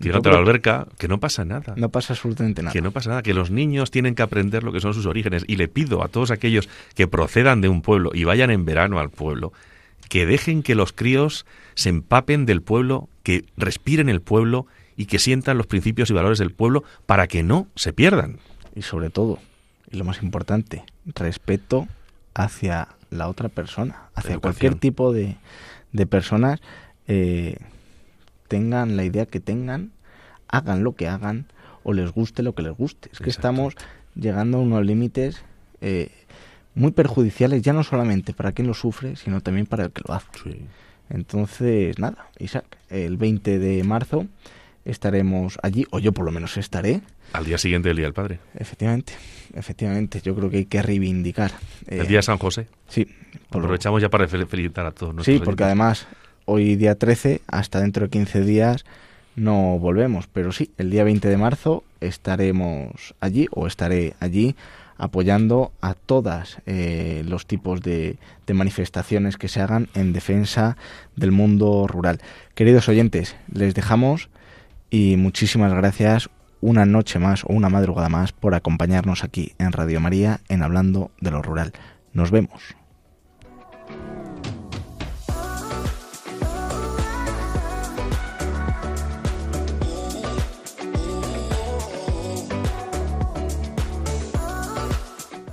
[0.00, 1.74] tirándote a la alberca que no pasa nada.
[1.76, 2.72] No pasa absolutamente nada.
[2.72, 5.44] Que no pasa nada que los niños tienen que aprender lo que son sus orígenes.
[5.46, 8.98] Y le pido a todos aquellos que procedan de un pueblo y vayan en verano
[8.98, 9.52] al pueblo
[10.08, 14.66] que dejen que los críos se empapen del pueblo que respiren el pueblo
[14.96, 18.38] y que sientan los principios y valores del pueblo para que no se pierdan.
[18.74, 19.38] Y sobre todo
[19.90, 21.86] y lo más importante respeto
[22.34, 24.40] hacia la otra persona hacia Educación.
[24.40, 25.36] cualquier tipo de,
[25.92, 26.60] de personas
[27.06, 27.56] eh,
[28.52, 29.92] tengan la idea que tengan,
[30.46, 31.46] hagan lo que hagan
[31.84, 33.08] o les guste lo que les guste.
[33.10, 33.76] Es que estamos
[34.14, 35.42] llegando a unos límites
[35.80, 36.10] eh,
[36.74, 40.12] muy perjudiciales, ya no solamente para quien lo sufre, sino también para el que lo
[40.12, 40.26] hace.
[40.44, 40.66] Sí.
[41.08, 44.26] Entonces, nada, Isaac, el 20 de marzo
[44.84, 47.00] estaremos allí, o yo por lo menos estaré.
[47.32, 48.38] Al día siguiente del Día del Padre.
[48.54, 49.14] Efectivamente,
[49.54, 51.52] efectivamente, yo creo que hay que reivindicar.
[51.86, 52.68] Eh, el Día de San José.
[52.86, 53.08] Sí.
[53.48, 55.24] Aprovechamos ya para felicitar a todos.
[55.24, 56.06] Sí, porque además
[56.44, 58.84] hoy día 13, hasta dentro de 15 días
[59.34, 64.56] no volvemos, pero sí, el día 20 de marzo estaremos allí o estaré allí
[64.98, 68.18] apoyando a todas eh, los tipos de,
[68.52, 70.76] manifestaciones que se hagan en defensa
[71.16, 72.20] del mundo rural.
[72.54, 74.28] Queridos oyentes, les dejamos
[74.90, 76.28] y muchísimas gracias
[76.60, 81.10] una noche más o una madrugada más por acompañarnos aquí en Radio María en Hablando
[81.18, 81.72] de lo Rural.
[82.12, 82.81] Nos vemos.